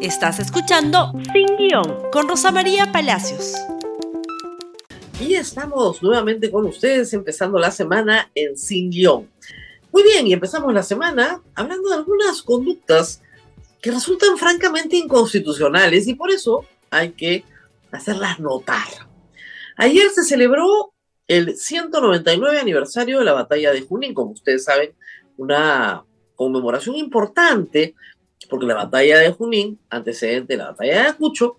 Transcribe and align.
Estás 0.00 0.38
escuchando 0.40 1.12
Sin 1.32 1.56
Guión 1.56 2.10
con 2.12 2.28
Rosa 2.28 2.52
María 2.52 2.92
Palacios. 2.92 3.54
Y 5.18 5.34
estamos 5.34 6.02
nuevamente 6.02 6.50
con 6.50 6.66
ustedes 6.66 7.14
empezando 7.14 7.58
la 7.58 7.70
semana 7.70 8.30
en 8.34 8.58
Sin 8.58 8.90
Guión. 8.90 9.30
Muy 9.90 10.02
bien, 10.02 10.26
y 10.26 10.34
empezamos 10.34 10.74
la 10.74 10.82
semana 10.82 11.40
hablando 11.54 11.88
de 11.88 11.94
algunas 11.94 12.42
conductas 12.42 13.22
que 13.80 13.90
resultan 13.90 14.36
francamente 14.36 14.96
inconstitucionales 14.96 16.06
y 16.06 16.14
por 16.14 16.30
eso 16.30 16.66
hay 16.90 17.12
que 17.12 17.44
hacerlas 17.90 18.38
notar. 18.38 18.86
Ayer 19.76 20.10
se 20.10 20.24
celebró 20.24 20.92
el 21.26 21.56
199 21.56 22.60
aniversario 22.60 23.18
de 23.20 23.24
la 23.24 23.32
batalla 23.32 23.72
de 23.72 23.80
Junín, 23.80 24.12
como 24.12 24.32
ustedes 24.32 24.64
saben, 24.64 24.94
una 25.38 26.04
conmemoración 26.34 26.96
importante, 26.96 27.94
porque 28.48 28.66
la 28.66 28.74
batalla 28.74 29.18
de 29.18 29.32
Junín, 29.32 29.78
antecedente 29.90 30.54
de 30.54 30.58
la 30.58 30.70
batalla 30.70 30.92
de 30.92 30.98
Ayacucho, 31.00 31.56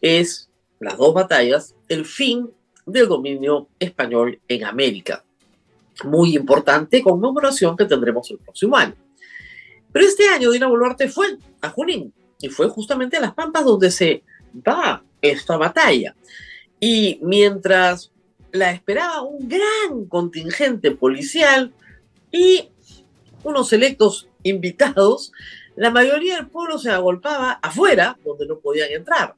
es 0.00 0.50
las 0.80 0.96
dos 0.96 1.14
batallas, 1.14 1.74
el 1.88 2.04
fin 2.04 2.50
del 2.86 3.08
dominio 3.08 3.68
español 3.78 4.40
en 4.48 4.64
América. 4.64 5.24
Muy 6.04 6.36
importante 6.36 7.02
conmemoración 7.02 7.76
que 7.76 7.84
tendremos 7.84 8.30
el 8.30 8.38
próximo 8.38 8.76
año. 8.76 8.94
Pero 9.92 10.06
este 10.06 10.28
año 10.28 10.50
Dina 10.50 10.66
Boluarte 10.66 11.08
fue 11.08 11.38
a 11.60 11.68
Junín 11.68 12.12
y 12.40 12.48
fue 12.48 12.68
justamente 12.68 13.16
a 13.16 13.20
Las 13.20 13.34
Pampas 13.34 13.64
donde 13.64 13.90
se 13.90 14.22
da 14.52 15.02
esta 15.20 15.56
batalla. 15.56 16.16
Y 16.80 17.20
mientras 17.22 18.10
la 18.50 18.72
esperaba 18.72 19.22
un 19.22 19.48
gran 19.48 20.06
contingente 20.08 20.90
policial 20.90 21.72
y 22.30 22.68
unos 23.44 23.72
electos 23.72 24.28
invitados, 24.42 25.32
la 25.76 25.90
mayoría 25.90 26.36
del 26.36 26.48
pueblo 26.48 26.78
se 26.78 26.90
agolpaba 26.90 27.52
afuera, 27.62 28.18
donde 28.24 28.46
no 28.46 28.58
podían 28.58 28.90
entrar. 28.90 29.34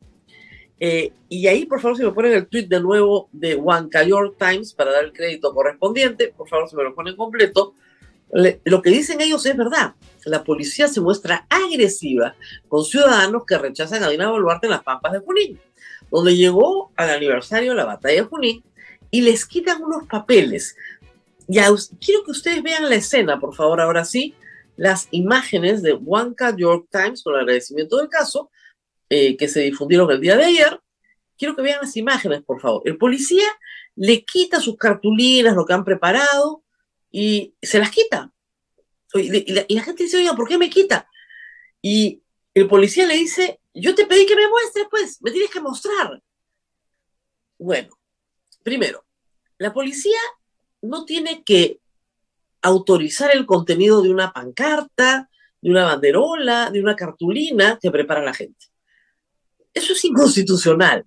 Eh, 0.80 1.12
y 1.28 1.46
ahí, 1.46 1.66
por 1.66 1.80
favor, 1.80 1.96
si 1.96 2.02
me 2.02 2.12
ponen 2.12 2.32
el 2.32 2.46
tweet 2.46 2.66
de 2.66 2.80
nuevo 2.80 3.28
de 3.32 3.54
Huanca 3.54 4.02
York 4.02 4.36
Times 4.38 4.72
para 4.72 4.92
dar 4.92 5.04
el 5.04 5.12
crédito 5.12 5.54
correspondiente, 5.54 6.34
por 6.36 6.48
favor, 6.48 6.68
si 6.68 6.76
me 6.76 6.82
lo 6.82 6.94
ponen 6.94 7.16
completo. 7.16 7.74
lo 8.30 8.82
que 8.82 8.90
dicen 8.90 9.20
ellos 9.20 9.46
es 9.46 9.56
verdad. 9.56 9.94
La 10.24 10.42
policía 10.42 10.88
se 10.88 11.00
muestra 11.00 11.46
agresiva 11.48 12.34
con 12.68 12.84
ciudadanos 12.84 13.44
que 13.46 13.58
rechazan 13.58 14.02
a 14.02 14.08
Dina 14.08 14.30
Boluarte 14.30 14.66
en 14.66 14.72
las 14.72 14.82
Pampas 14.82 15.12
de 15.12 15.20
Junín, 15.20 15.60
donde 16.10 16.36
llegó 16.36 16.90
al 16.96 17.10
aniversario 17.10 17.70
de 17.70 17.76
la 17.76 17.84
batalla 17.84 18.22
de 18.22 18.28
Junín 18.28 18.64
y 19.10 19.20
les 19.20 19.46
quitan 19.46 19.82
unos 19.82 20.08
papeles. 20.08 20.76
Ya, 21.46 21.68
quiero 22.00 22.24
que 22.24 22.30
ustedes 22.30 22.62
vean 22.62 22.88
la 22.88 22.96
escena, 22.96 23.38
por 23.38 23.54
favor, 23.54 23.80
ahora 23.80 24.04
sí, 24.04 24.34
las 24.76 25.08
imágenes 25.10 25.82
de 25.82 25.92
Huanca 25.94 26.54
York 26.56 26.88
Times 26.90 27.22
con 27.22 27.34
el 27.34 27.40
agradecimiento 27.40 27.96
del 27.98 28.08
caso, 28.08 28.50
eh, 29.08 29.36
que 29.36 29.48
se 29.48 29.60
difundieron 29.60 30.10
el 30.10 30.20
día 30.20 30.36
de 30.36 30.44
ayer. 30.44 30.80
Quiero 31.36 31.54
que 31.54 31.62
vean 31.62 31.80
las 31.80 31.96
imágenes, 31.96 32.42
por 32.42 32.60
favor. 32.60 32.82
El 32.84 32.96
policía 32.96 33.46
le 33.96 34.24
quita 34.24 34.60
sus 34.60 34.76
cartulinas, 34.76 35.54
lo 35.54 35.64
que 35.64 35.72
han 35.72 35.84
preparado, 35.84 36.64
y 37.10 37.54
se 37.62 37.78
las 37.78 37.90
quita. 37.90 38.32
Y 39.14 39.52
y 39.68 39.74
la 39.74 39.82
gente 39.82 40.04
dice, 40.04 40.16
oiga, 40.16 40.34
¿por 40.34 40.48
qué 40.48 40.58
me 40.58 40.70
quita? 40.70 41.08
Y 41.80 42.22
el 42.54 42.66
policía 42.66 43.06
le 43.06 43.14
dice, 43.14 43.60
yo 43.74 43.94
te 43.94 44.06
pedí 44.06 44.26
que 44.26 44.36
me 44.36 44.48
muestres, 44.48 44.86
pues, 44.90 45.22
me 45.22 45.30
tienes 45.30 45.50
que 45.50 45.60
mostrar. 45.60 46.22
Bueno, 47.58 47.98
primero, 48.62 49.04
la 49.58 49.72
policía 49.72 50.18
no 50.82 51.04
tiene 51.04 51.42
que 51.44 51.80
autorizar 52.64 53.30
el 53.30 53.44
contenido 53.44 54.00
de 54.00 54.10
una 54.10 54.32
pancarta, 54.32 55.28
de 55.60 55.70
una 55.70 55.84
banderola, 55.84 56.70
de 56.70 56.80
una 56.80 56.96
cartulina 56.96 57.78
que 57.80 57.90
prepara 57.90 58.22
la 58.22 58.32
gente. 58.32 58.66
Eso 59.74 59.92
es 59.92 60.04
inconstitucional. 60.04 61.04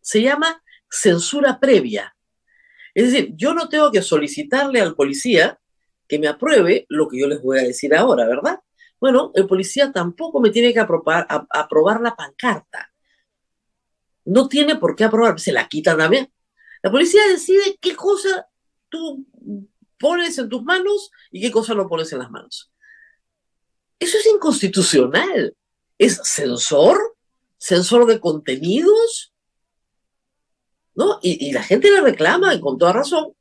Se 0.00 0.20
llama 0.20 0.60
censura 0.90 1.60
previa. 1.60 2.16
Es 2.94 3.12
decir, 3.12 3.32
yo 3.36 3.54
no 3.54 3.68
tengo 3.68 3.92
que 3.92 4.02
solicitarle 4.02 4.80
al 4.80 4.96
policía 4.96 5.60
que 6.08 6.18
me 6.18 6.26
apruebe 6.26 6.84
lo 6.88 7.06
que 7.06 7.20
yo 7.20 7.28
les 7.28 7.40
voy 7.40 7.58
a 7.60 7.62
decir 7.62 7.94
ahora, 7.94 8.26
¿verdad? 8.26 8.58
Bueno, 8.98 9.30
el 9.34 9.46
policía 9.46 9.92
tampoco 9.92 10.40
me 10.40 10.50
tiene 10.50 10.72
que 10.72 10.80
aprobar, 10.80 11.28
la 12.00 12.16
pancarta. 12.16 12.92
No 14.24 14.48
tiene 14.48 14.74
por 14.74 14.96
qué 14.96 15.04
aprobar, 15.04 15.38
se 15.38 15.52
la 15.52 15.68
quitan 15.68 15.98
también. 15.98 16.32
La 16.82 16.90
policía 16.90 17.22
decide 17.28 17.78
qué 17.80 17.94
cosa 17.94 18.48
tú 18.88 19.24
pones 19.98 20.38
en 20.38 20.48
tus 20.48 20.62
manos 20.62 21.10
y 21.30 21.40
qué 21.40 21.50
cosa 21.50 21.74
no 21.74 21.88
pones 21.88 22.12
en 22.12 22.20
las 22.20 22.30
manos. 22.30 22.70
Eso 23.98 24.18
es 24.18 24.26
inconstitucional. 24.26 25.54
Es 25.98 26.20
censor, 26.22 27.16
censor 27.56 28.06
de 28.06 28.20
contenidos, 28.20 29.32
¿no? 30.94 31.18
Y, 31.22 31.52
la 31.52 31.62
gente 31.62 31.90
le 31.90 32.00
reclama, 32.00 32.54
y 32.54 32.60
con 32.60 32.78
toda 32.78 32.92
razón, 32.92 33.32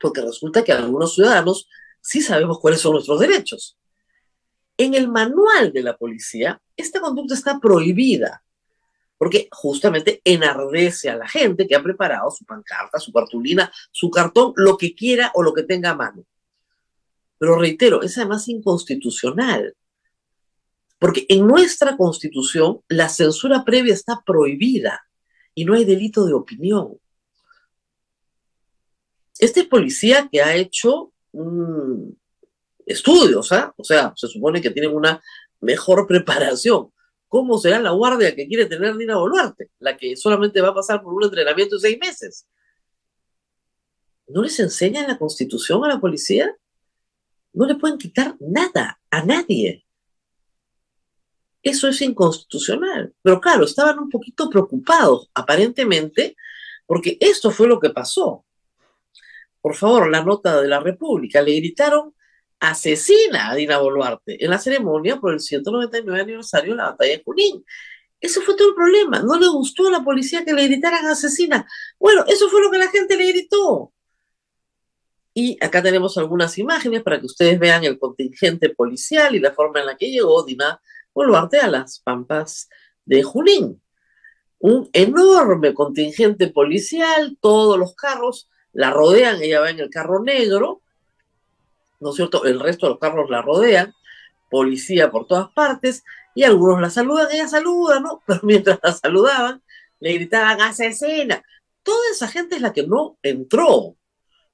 porque 0.00 0.20
resulta 0.20 0.62
que 0.62 0.72
algunos 0.72 1.14
ciudadanos 1.14 1.68
sí 2.00 2.20
sabemos 2.20 2.60
cuáles 2.60 2.80
son 2.80 2.92
nuestros 2.92 3.20
derechos. 3.20 3.76
En 4.76 4.94
el 4.94 5.08
manual 5.08 5.72
de 5.72 5.82
la 5.82 5.96
policía, 5.96 6.60
esta 6.76 7.00
conducta 7.00 7.34
está 7.34 7.58
prohibida 7.60 8.44
porque 9.22 9.48
justamente 9.52 10.20
enardece 10.24 11.08
a 11.08 11.14
la 11.14 11.28
gente 11.28 11.68
que 11.68 11.76
ha 11.76 11.82
preparado 11.84 12.28
su 12.32 12.44
pancarta, 12.44 12.98
su 12.98 13.12
cartulina, 13.12 13.72
su 13.92 14.10
cartón, 14.10 14.52
lo 14.56 14.76
que 14.76 14.96
quiera 14.96 15.30
o 15.34 15.44
lo 15.44 15.54
que 15.54 15.62
tenga 15.62 15.90
a 15.90 15.94
mano. 15.94 16.24
Pero 17.38 17.56
reitero, 17.56 18.02
es 18.02 18.18
además 18.18 18.48
inconstitucional, 18.48 19.76
porque 20.98 21.24
en 21.28 21.46
nuestra 21.46 21.96
constitución 21.96 22.80
la 22.88 23.08
censura 23.08 23.64
previa 23.64 23.94
está 23.94 24.20
prohibida 24.26 25.06
y 25.54 25.66
no 25.66 25.74
hay 25.74 25.84
delito 25.84 26.26
de 26.26 26.32
opinión. 26.32 26.98
Este 29.38 29.62
policía 29.62 30.28
que 30.32 30.42
ha 30.42 30.56
hecho 30.56 31.12
estudios, 32.84 33.52
¿ah? 33.52 33.72
o 33.76 33.84
sea, 33.84 34.12
se 34.16 34.26
supone 34.26 34.60
que 34.60 34.70
tienen 34.70 34.92
una 34.92 35.22
mejor 35.60 36.08
preparación, 36.08 36.92
¿Cómo 37.32 37.56
será 37.56 37.80
la 37.80 37.92
guardia 37.92 38.36
que 38.36 38.46
quiere 38.46 38.66
tener 38.66 38.94
Dina 38.94 39.16
Boluarte? 39.16 39.70
La 39.78 39.96
que 39.96 40.16
solamente 40.18 40.60
va 40.60 40.68
a 40.68 40.74
pasar 40.74 41.02
por 41.02 41.14
un 41.14 41.24
entrenamiento 41.24 41.76
de 41.76 41.80
seis 41.80 41.98
meses. 41.98 42.46
¿No 44.26 44.42
les 44.42 44.60
enseñan 44.60 45.08
la 45.08 45.16
constitución 45.16 45.82
a 45.82 45.88
la 45.88 45.98
policía? 45.98 46.54
No 47.54 47.64
le 47.64 47.76
pueden 47.76 47.96
quitar 47.96 48.36
nada 48.38 49.00
a 49.10 49.24
nadie. 49.24 49.86
Eso 51.62 51.88
es 51.88 52.02
inconstitucional. 52.02 53.14
Pero 53.22 53.40
claro, 53.40 53.64
estaban 53.64 53.98
un 53.98 54.10
poquito 54.10 54.50
preocupados, 54.50 55.30
aparentemente, 55.32 56.36
porque 56.84 57.16
esto 57.18 57.50
fue 57.50 57.66
lo 57.66 57.80
que 57.80 57.88
pasó. 57.88 58.44
Por 59.62 59.74
favor, 59.74 60.10
la 60.10 60.22
nota 60.22 60.60
de 60.60 60.68
la 60.68 60.80
República. 60.80 61.40
Le 61.40 61.56
gritaron 61.56 62.14
asesina 62.62 63.50
a 63.50 63.56
Dina 63.56 63.78
Boluarte 63.78 64.42
en 64.42 64.48
la 64.48 64.58
ceremonia 64.58 65.16
por 65.16 65.32
el 65.32 65.40
199 65.40 66.20
aniversario 66.20 66.72
de 66.72 66.76
la 66.76 66.90
batalla 66.90 67.16
de 67.16 67.22
Junín. 67.24 67.64
Ese 68.20 68.40
fue 68.40 68.56
todo 68.56 68.68
el 68.68 68.74
problema. 68.76 69.20
No 69.20 69.36
le 69.36 69.48
gustó 69.48 69.88
a 69.88 69.90
la 69.90 70.04
policía 70.04 70.44
que 70.44 70.52
le 70.52 70.68
gritaran 70.68 71.04
asesina. 71.06 71.66
Bueno, 71.98 72.24
eso 72.28 72.48
fue 72.48 72.62
lo 72.62 72.70
que 72.70 72.78
la 72.78 72.88
gente 72.88 73.16
le 73.16 73.32
gritó. 73.32 73.92
Y 75.34 75.58
acá 75.64 75.82
tenemos 75.82 76.16
algunas 76.18 76.56
imágenes 76.56 77.02
para 77.02 77.18
que 77.18 77.26
ustedes 77.26 77.58
vean 77.58 77.82
el 77.82 77.98
contingente 77.98 78.70
policial 78.70 79.34
y 79.34 79.40
la 79.40 79.50
forma 79.50 79.80
en 79.80 79.86
la 79.86 79.96
que 79.96 80.12
llegó 80.12 80.44
Dina 80.44 80.80
Boluarte 81.12 81.58
a 81.58 81.66
las 81.66 81.98
pampas 81.98 82.68
de 83.04 83.24
Junín. 83.24 83.82
Un 84.60 84.88
enorme 84.92 85.74
contingente 85.74 86.46
policial, 86.46 87.36
todos 87.40 87.76
los 87.76 87.96
carros 87.96 88.48
la 88.72 88.90
rodean, 88.90 89.42
ella 89.42 89.60
va 89.60 89.70
en 89.70 89.80
el 89.80 89.90
carro 89.90 90.22
negro, 90.22 90.81
¿no 92.02 92.10
es 92.10 92.16
cierto? 92.16 92.44
El 92.44 92.60
resto 92.60 92.86
de 92.86 92.90
los 92.90 92.98
carros 92.98 93.30
la 93.30 93.42
rodean, 93.42 93.94
policía 94.50 95.10
por 95.10 95.26
todas 95.26 95.50
partes, 95.52 96.04
y 96.34 96.44
algunos 96.44 96.80
la 96.80 96.90
saludan, 96.90 97.28
ella 97.32 97.48
saluda, 97.48 98.00
¿no? 98.00 98.22
Pero 98.26 98.40
mientras 98.42 98.78
la 98.82 98.92
saludaban, 98.92 99.62
le 100.00 100.12
gritaban 100.14 100.60
asesina. 100.60 101.42
Toda 101.82 102.10
esa 102.12 102.28
gente 102.28 102.56
es 102.56 102.62
la 102.62 102.72
que 102.72 102.86
no 102.86 103.18
entró, 103.22 103.96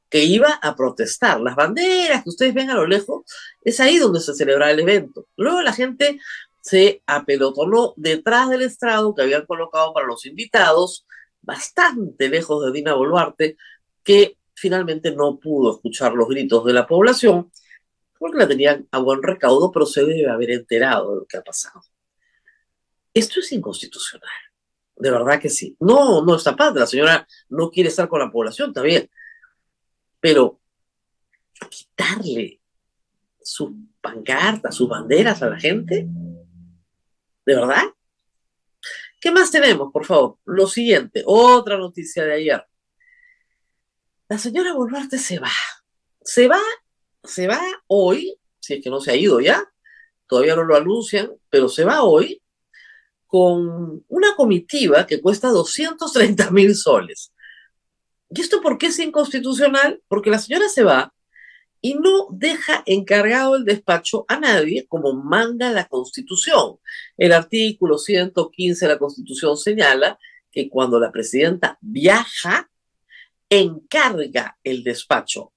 que 0.09 0.25
iba 0.25 0.59
a 0.63 0.75
protestar. 0.75 1.41
Las 1.41 1.57
banderas 1.57 2.23
que 2.23 2.31
ustedes 2.31 2.55
ven 2.55 2.71
a 2.71 2.75
lo 2.75 2.87
lejos, 2.87 3.25
es 3.63 3.81
ahí 3.81 3.99
donde 3.99 4.21
se 4.21 4.35
celebra 4.35 4.71
el 4.71 4.81
evento. 4.81 5.27
Luego 5.37 5.63
la 5.63 5.73
gente 5.73 6.19
se 6.63 7.03
apelotonó 7.07 7.95
detrás 7.97 8.49
del 8.51 8.63
estrado 8.63 9.15
que 9.15 9.23
habían 9.23 9.47
colocado 9.47 9.93
para 9.93 10.07
los 10.07 10.27
invitados, 10.27 11.07
bastante 11.43 12.29
lejos 12.29 12.65
de 12.65 12.73
Dina 12.73 12.95
Boluarte, 12.95 13.57
que 14.03 14.38
finalmente 14.59 15.15
no 15.15 15.39
pudo 15.39 15.77
escuchar 15.77 16.13
los 16.13 16.29
gritos 16.29 16.65
de 16.65 16.73
la 16.73 16.87
población 16.87 17.51
porque 18.19 18.39
la 18.39 18.49
tenían 18.49 18.89
a 18.91 18.99
buen 18.99 19.23
recaudo, 19.23 19.71
pero 19.71 19.87
se 19.87 20.05
debe 20.05 20.29
haber 20.29 20.51
enterado 20.51 21.15
de 21.15 21.21
lo 21.21 21.27
que 21.27 21.37
ha 21.37 21.43
pasado. 21.43 21.81
Esto 23.15 23.41
es 23.41 23.53
inconstitucional, 23.53 24.29
de 24.97 25.11
verdad 25.11 25.41
que 25.41 25.49
sí. 25.49 25.77
No, 25.81 26.25
no 26.25 26.37
está 26.37 26.57
padre, 26.57 26.81
la 26.81 26.87
señora 26.87 27.29
no 27.49 27.71
quiere 27.71 27.89
estar 27.89 28.09
con 28.09 28.21
la 28.21 28.31
población, 28.31 28.71
está 28.71 28.83
bien, 28.83 29.09
pero 30.21 30.61
quitarle 31.71 32.61
sus 33.41 33.71
pancartas, 34.01 34.75
sus 34.75 34.89
banderas 34.89 35.43
a 35.43 35.51
la 35.51 35.59
gente, 35.59 36.09
¿De 37.49 37.55
verdad? 37.55 37.85
¿Qué 39.19 39.31
más 39.31 39.51
tenemos, 39.51 39.91
por 39.91 40.05
favor? 40.05 40.37
Lo 40.45 40.67
siguiente, 40.67 41.23
otra 41.25 41.79
noticia 41.79 42.23
de 42.23 42.35
ayer. 42.35 42.68
La 44.29 44.39
señora 44.39 44.75
Boluarte 44.75 45.19
se 45.19 45.39
va. 45.39 45.51
Se 46.23 46.49
va, 46.49 46.61
se 47.25 47.47
va 47.47 47.61
hoy, 47.87 48.39
si 48.61 48.75
es 48.75 48.85
que 48.85 48.91
no 48.91 49.01
se 49.01 49.13
ha 49.13 49.17
ido 49.17 49.41
ya, 49.41 49.65
todavía 50.27 50.55
no 50.55 50.65
lo 50.65 50.77
anuncian, 50.77 51.33
pero 51.49 51.69
se 51.69 51.85
va 51.85 52.03
hoy 52.03 52.43
con 53.27 54.05
una 54.09 54.35
comitiva 54.37 55.07
que 55.07 55.21
cuesta 55.21 55.49
230 55.49 56.51
mil 56.51 56.75
soles. 56.75 57.33
¿Y 58.31 58.41
esto 58.41 58.61
por 58.61 58.77
qué 58.77 58.87
es 58.87 58.99
inconstitucional? 58.99 60.03
Porque 60.09 60.31
la 60.31 60.39
señora 60.39 60.69
se 60.69 60.83
va 60.83 61.15
y 61.81 61.95
no 61.95 62.29
deja 62.31 62.83
encargado 62.87 63.57
el 63.57 63.65
despacho 63.65 64.25
a 64.29 64.39
nadie 64.39 64.87
como 64.89 65.15
manda 65.15 65.71
la 65.71 65.87
Constitución. 65.87 66.79
El 67.17 67.33
artículo 67.33 67.97
115 67.97 68.87
de 68.87 68.93
la 68.93 68.99
Constitución 68.99 69.57
señala 69.57 70.19
que 70.51 70.69
cuando 70.69 70.99
la 70.99 71.13
presidenta 71.13 71.79
viaja, 71.81 72.69
encarga 73.51 74.59
el 74.63 74.83
despacho. 74.85 75.53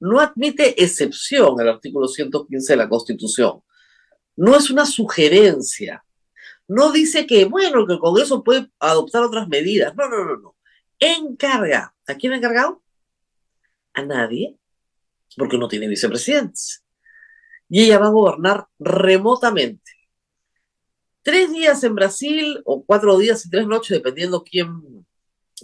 No 0.00 0.20
admite 0.20 0.82
excepción 0.82 1.60
el 1.60 1.68
artículo 1.68 2.08
115 2.08 2.72
de 2.72 2.76
la 2.76 2.88
Constitución. 2.88 3.62
No 4.36 4.56
es 4.56 4.70
una 4.70 4.86
sugerencia. 4.86 6.04
No 6.68 6.92
dice 6.92 7.26
que, 7.26 7.44
bueno, 7.44 7.86
que 7.86 7.94
el 7.94 7.98
Congreso 7.98 8.42
puede 8.42 8.70
adoptar 8.78 9.22
otras 9.22 9.48
medidas. 9.48 9.94
No, 9.96 10.08
no, 10.08 10.24
no, 10.24 10.36
no. 10.36 10.56
Encarga. 10.98 11.94
¿A 12.06 12.14
quién 12.14 12.32
ha 12.32 12.36
encargado? 12.36 12.82
A 13.92 14.02
nadie 14.02 14.56
porque 15.36 15.58
no 15.58 15.68
tiene 15.68 15.88
vicepresidentes. 15.88 16.84
Y 17.68 17.84
ella 17.84 17.98
va 17.98 18.06
a 18.06 18.10
gobernar 18.10 18.66
remotamente. 18.78 19.92
Tres 21.22 21.52
días 21.52 21.84
en 21.84 21.94
Brasil 21.94 22.60
o 22.64 22.84
cuatro 22.84 23.16
días 23.18 23.44
y 23.44 23.50
tres 23.50 23.66
noches, 23.66 23.90
dependiendo 23.90 24.42
quién 24.42 25.06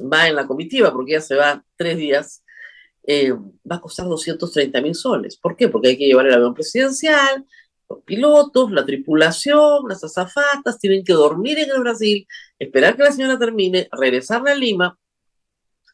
va 0.01 0.29
en 0.29 0.37
la 0.37 0.47
comitiva, 0.47 0.93
porque 0.93 1.13
ella 1.13 1.21
se 1.21 1.37
va 1.37 1.65
tres 1.77 1.97
días, 1.97 2.45
eh, 3.05 3.33
va 3.33 3.77
a 3.77 3.81
costar 3.81 4.07
230 4.07 4.81
mil 4.81 4.95
soles. 4.95 5.37
¿Por 5.37 5.57
qué? 5.57 5.69
Porque 5.69 5.89
hay 5.89 5.99
que 5.99 6.07
llevar 6.07 6.27
el 6.27 6.35
avión 6.35 6.55
presidencial, 6.55 7.47
los 7.89 8.03
pilotos, 8.03 8.71
la 8.73 8.85
tripulación, 8.85 9.89
las 9.89 10.03
azafatas, 10.03 10.79
tienen 10.79 11.05
que 11.05 11.13
dormir 11.13 11.59
en 11.59 11.71
el 11.71 11.81
Brasil, 11.81 12.27
esperar 12.59 12.97
que 12.97 13.05
la 13.05 13.13
señora 13.13 13.39
termine, 13.39 13.89
regresar 13.93 14.47
a 14.49 14.55
Lima, 14.55 14.99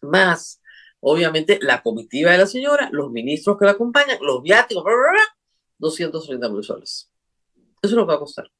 más 0.00 0.62
obviamente 1.02 1.58
la 1.60 1.82
comitiva 1.82 2.30
de 2.30 2.38
la 2.38 2.46
señora, 2.46 2.88
los 2.92 3.10
ministros 3.10 3.58
que 3.58 3.64
la 3.64 3.72
acompañan, 3.72 4.18
los 4.20 4.42
viáticos, 4.42 4.84
230 5.78 6.48
mil 6.48 6.62
soles. 6.62 7.10
Eso 7.54 7.66
es 7.82 7.92
lo 7.92 8.06
que 8.06 8.12
va 8.12 8.14
a 8.14 8.20
costar. 8.20 8.50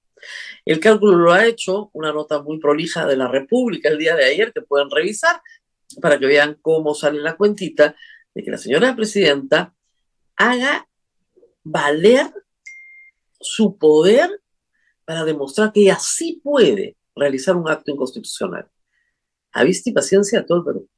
El 0.65 0.81
cálculo 0.81 1.17
lo 1.17 1.33
ha 1.33 1.47
hecho 1.47 1.91
una 1.93 2.13
nota 2.13 2.43
muy 2.43 2.59
prolija 2.59 3.07
de 3.07 3.17
la 3.17 3.29
República 3.29 3.89
el 3.89 3.99
día 3.99 4.15
de 4.17 4.25
ayer 4.25 4.53
que 4.53 4.63
pueden 4.63 4.91
revisar 4.91 5.41
para 6.01 6.19
que 6.19 6.27
vean 6.27 6.59
cómo 6.63 6.95
sale 6.95 7.21
la 7.21 7.37
cuentita 7.37 7.97
de 8.35 8.43
que 8.43 8.51
la 8.51 8.59
señora 8.59 8.97
presidenta 8.97 9.75
haga 10.37 10.89
valer 11.65 12.33
su 13.41 13.77
poder 13.77 14.41
para 15.05 15.25
demostrar 15.25 15.73
que 15.73 15.83
ella 15.83 15.99
sí 16.01 16.41
puede 16.43 16.97
realizar 17.15 17.57
un 17.57 17.69
acto 17.69 17.91
inconstitucional. 17.91 18.69
A 19.53 19.65
vista 19.65 19.91
y 19.91 19.93
paciencia 19.93 20.41
a 20.41 20.47
todo 20.47 20.59
el 20.59 20.65
Perú 20.65 20.89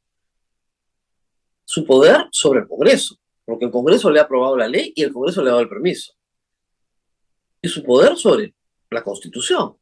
su 1.65 1.85
poder 1.85 2.29
sobre 2.31 2.61
el 2.61 2.69
Congreso, 2.69 3.17
porque 3.44 3.65
el 3.65 3.71
Congreso 3.71 4.11
le 4.11 4.21
ha 4.21 4.25
aprobado 4.25 4.56
la 4.56 4.69
ley 4.69 4.93
y 4.94 5.03
el 5.03 5.12
Congreso 5.12 5.43
le 5.43 5.49
ha 5.49 5.53
dado 5.53 5.62
el 5.62 5.69
permiso. 5.69 6.12
Y 7.62 7.69
su 7.69 7.82
poder 7.82 8.17
sobre 8.17 8.55
la 8.91 9.03
Constitución, 9.03 9.77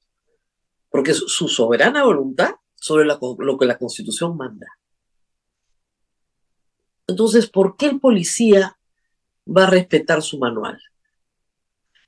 porque 0.90 1.12
es 1.12 1.18
su 1.18 1.48
soberana 1.48 2.04
voluntad 2.04 2.54
sobre 2.74 3.04
lo 3.06 3.58
que 3.58 3.66
la 3.66 3.78
Constitución 3.78 4.36
manda. 4.36 4.66
Entonces, 7.06 7.48
¿por 7.48 7.76
qué 7.76 7.86
el 7.86 8.00
policía 8.00 8.78
va 9.46 9.64
a 9.64 9.70
respetar 9.70 10.22
su 10.22 10.38
manual? 10.38 10.80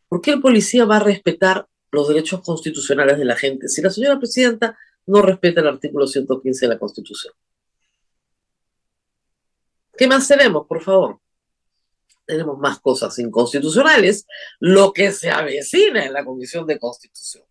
¿Por 0.08 0.20
qué 0.20 0.32
el 0.32 0.41
policía 0.41 0.85
va 0.85 0.96
a 0.96 1.00
respetar 1.00 1.69
los 1.91 2.08
derechos 2.08 2.41
constitucionales 2.41 3.19
de 3.19 3.25
la 3.25 3.37
gente 3.37 3.69
si 3.69 3.82
la 3.82 3.91
señora 3.91 4.19
presidenta 4.19 4.79
no 5.06 5.23
respeta 5.23 5.61
el 5.61 5.69
artículo 5.69 6.06
115 6.06 6.67
de 6.67 6.73
la 6.73 6.79
Constitución? 6.79 7.35
¿Qué 9.96 10.08
más 10.08 10.26
tenemos, 10.26 10.67
por 10.67 10.82
favor? 10.82 11.20
Tenemos 12.26 12.58
más 12.58 12.80
cosas 12.80 13.18
inconstitucionales, 13.18 14.26
lo 14.60 14.92
que 14.92 15.12
se 15.12 15.30
avecina 15.30 16.04
en 16.04 16.12
la 16.12 16.24
Comisión 16.24 16.66
de 16.66 16.78
Constitución. 16.78 17.44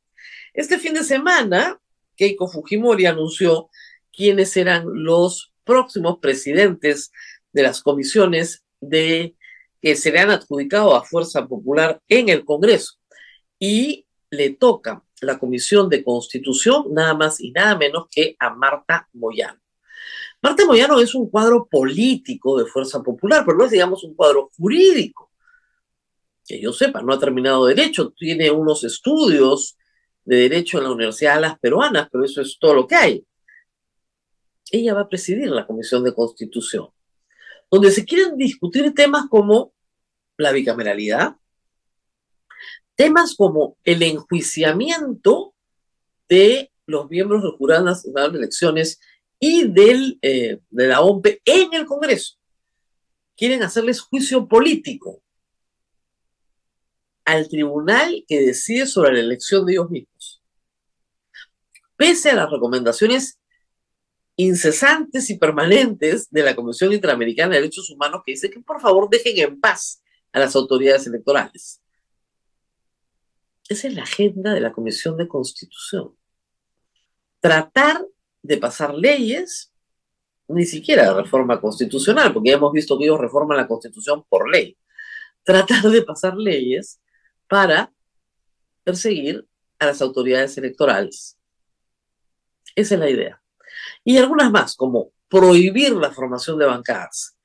Este 0.53 0.79
fin 0.79 0.93
de 0.93 1.03
semana, 1.03 1.79
Keiko 2.15 2.47
Fujimori 2.47 3.05
anunció 3.05 3.69
quiénes 4.11 4.51
serán 4.51 4.85
los 4.87 5.53
próximos 5.63 6.19
presidentes 6.19 7.11
de 7.51 7.63
las 7.63 7.81
comisiones 7.81 8.63
de 8.79 9.35
que 9.81 9.95
se 9.95 10.11
le 10.11 10.19
han 10.19 10.31
adjudicado 10.31 10.95
a 10.95 11.03
Fuerza 11.03 11.47
Popular 11.47 12.01
en 12.07 12.29
el 12.29 12.45
Congreso. 12.45 12.95
Y 13.59 14.05
le 14.29 14.51
toca 14.51 15.03
la 15.21 15.39
Comisión 15.39 15.89
de 15.89 16.03
Constitución 16.03 16.85
nada 16.91 17.13
más 17.13 17.39
y 17.39 17.51
nada 17.51 17.77
menos 17.77 18.07
que 18.09 18.35
a 18.39 18.49
Marta 18.49 19.07
Moyano. 19.13 19.62
Marta 20.43 20.65
Moyano 20.65 20.99
es 20.99 21.15
un 21.15 21.29
cuadro 21.29 21.69
político 21.71 22.59
de 22.59 22.65
Fuerza 22.65 23.01
Popular, 23.01 23.43
pero 23.45 23.57
no 23.57 23.63
es, 23.63 23.71
digamos, 23.71 24.03
un 24.03 24.13
cuadro 24.13 24.51
jurídico. 24.57 25.31
Que 26.45 26.59
yo 26.61 26.73
sepa, 26.73 27.01
no 27.01 27.13
ha 27.13 27.19
terminado 27.19 27.65
Derecho, 27.65 28.11
tiene 28.11 28.51
unos 28.51 28.83
estudios 28.83 29.77
de 30.25 30.35
Derecho 30.35 30.79
en 30.79 30.83
la 30.83 30.91
Universidad 30.91 31.35
de 31.35 31.41
las 31.41 31.59
Peruanas, 31.59 32.09
pero 32.11 32.25
eso 32.25 32.41
es 32.41 32.57
todo 32.59 32.73
lo 32.73 32.85
que 32.85 32.95
hay. 32.95 33.25
Ella 34.69 34.93
va 34.93 35.01
a 35.01 35.07
presidir 35.07 35.49
la 35.49 35.65
Comisión 35.65 36.03
de 36.03 36.13
Constitución, 36.13 36.89
donde 37.71 37.89
se 37.91 38.03
quieren 38.03 38.35
discutir 38.35 38.93
temas 38.93 39.27
como 39.29 39.73
la 40.35 40.51
bicameralidad, 40.51 41.37
temas 42.95 43.33
como 43.37 43.77
el 43.85 44.03
enjuiciamiento 44.03 45.55
de 46.27 46.69
los 46.85 47.09
miembros 47.09 47.43
del 47.43 47.51
Jurado 47.53 47.85
Nacional 47.85 48.33
de 48.33 48.39
Elecciones 48.39 48.99
y 49.45 49.67
del, 49.67 50.19
eh, 50.21 50.61
de 50.69 50.87
la 50.87 51.01
OMP 51.01 51.41
en 51.43 51.73
el 51.73 51.85
Congreso. 51.85 52.37
Quieren 53.35 53.61
hacerles 53.61 53.99
juicio 53.99 54.47
político 54.47 55.21
al 57.25 57.49
tribunal 57.49 58.23
que 58.25 58.39
decide 58.39 58.87
sobre 58.87 59.11
la 59.11 59.19
elección 59.19 59.65
de 59.65 59.73
ellos 59.73 59.89
mismos. 59.89 60.41
Pese 61.97 62.29
a 62.29 62.35
las 62.35 62.49
recomendaciones 62.49 63.37
incesantes 64.37 65.29
y 65.29 65.37
permanentes 65.37 66.29
de 66.29 66.43
la 66.43 66.55
Comisión 66.55 66.93
Interamericana 66.93 67.49
de 67.49 67.63
Derechos 67.63 67.89
Humanos 67.89 68.21
que 68.25 68.31
dice 68.31 68.49
que 68.49 68.61
por 68.61 68.79
favor 68.79 69.09
dejen 69.09 69.37
en 69.39 69.59
paz 69.59 70.01
a 70.31 70.39
las 70.39 70.55
autoridades 70.55 71.05
electorales. 71.05 71.81
Esa 73.67 73.89
es 73.89 73.93
la 73.93 74.03
agenda 74.03 74.53
de 74.53 74.61
la 74.61 74.71
Comisión 74.71 75.17
de 75.17 75.27
Constitución. 75.27 76.15
Tratar 77.41 78.05
de 78.43 78.57
pasar 78.57 78.93
leyes, 78.93 79.73
ni 80.47 80.65
siquiera 80.65 81.07
de 81.07 81.21
reforma 81.23 81.59
constitucional, 81.59 82.33
porque 82.33 82.49
ya 82.49 82.57
hemos 82.57 82.73
visto 82.73 82.97
que 82.97 83.05
ellos 83.05 83.19
reforman 83.19 83.57
la 83.57 83.67
constitución 83.67 84.23
por 84.29 84.49
ley. 84.51 84.77
Tratar 85.43 85.83
de 85.83 86.01
pasar 86.03 86.35
leyes 86.35 87.01
para 87.47 87.91
perseguir 88.83 89.47
a 89.79 89.87
las 89.87 90.01
autoridades 90.01 90.57
electorales. 90.57 91.39
Esa 92.75 92.95
es 92.95 92.99
la 92.99 93.09
idea. 93.09 93.41
Y 94.03 94.17
algunas 94.17 94.51
más, 94.51 94.75
como 94.75 95.11
prohibir 95.29 95.93
la 95.93 96.11
formación 96.11 96.59
de 96.59 96.65
bancadas. 96.65 97.37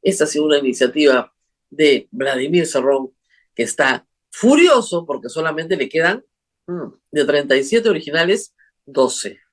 Esta 0.00 0.24
ha 0.24 0.26
sido 0.26 0.44
una 0.44 0.58
iniciativa 0.58 1.32
de 1.68 2.08
Vladimir 2.12 2.66
Cerrón, 2.66 3.12
que 3.54 3.64
está 3.64 4.06
furioso 4.30 5.04
porque 5.04 5.28
solamente 5.28 5.76
le 5.76 5.88
quedan 5.88 6.24
mm, 6.66 6.88
de 7.10 7.24
37 7.24 7.88
originales 7.88 8.54
12 8.86 9.43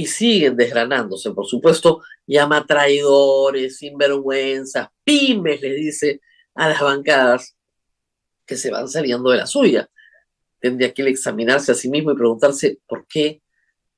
y 0.00 0.06
siguen 0.06 0.56
desgranándose. 0.56 1.32
Por 1.32 1.44
supuesto, 1.44 2.02
llama 2.24 2.64
traidores, 2.64 3.78
sinvergüenzas, 3.78 4.88
pymes, 5.02 5.60
le 5.60 5.74
dice 5.74 6.20
a 6.54 6.68
las 6.68 6.80
bancadas 6.80 7.56
que 8.46 8.56
se 8.56 8.70
van 8.70 8.88
saliendo 8.88 9.30
de 9.30 9.38
la 9.38 9.46
suya. 9.46 9.90
Tendría 10.60 10.94
que 10.94 11.02
examinarse 11.02 11.72
a 11.72 11.74
sí 11.74 11.90
mismo 11.90 12.12
y 12.12 12.16
preguntarse 12.16 12.78
por 12.86 13.08
qué, 13.08 13.42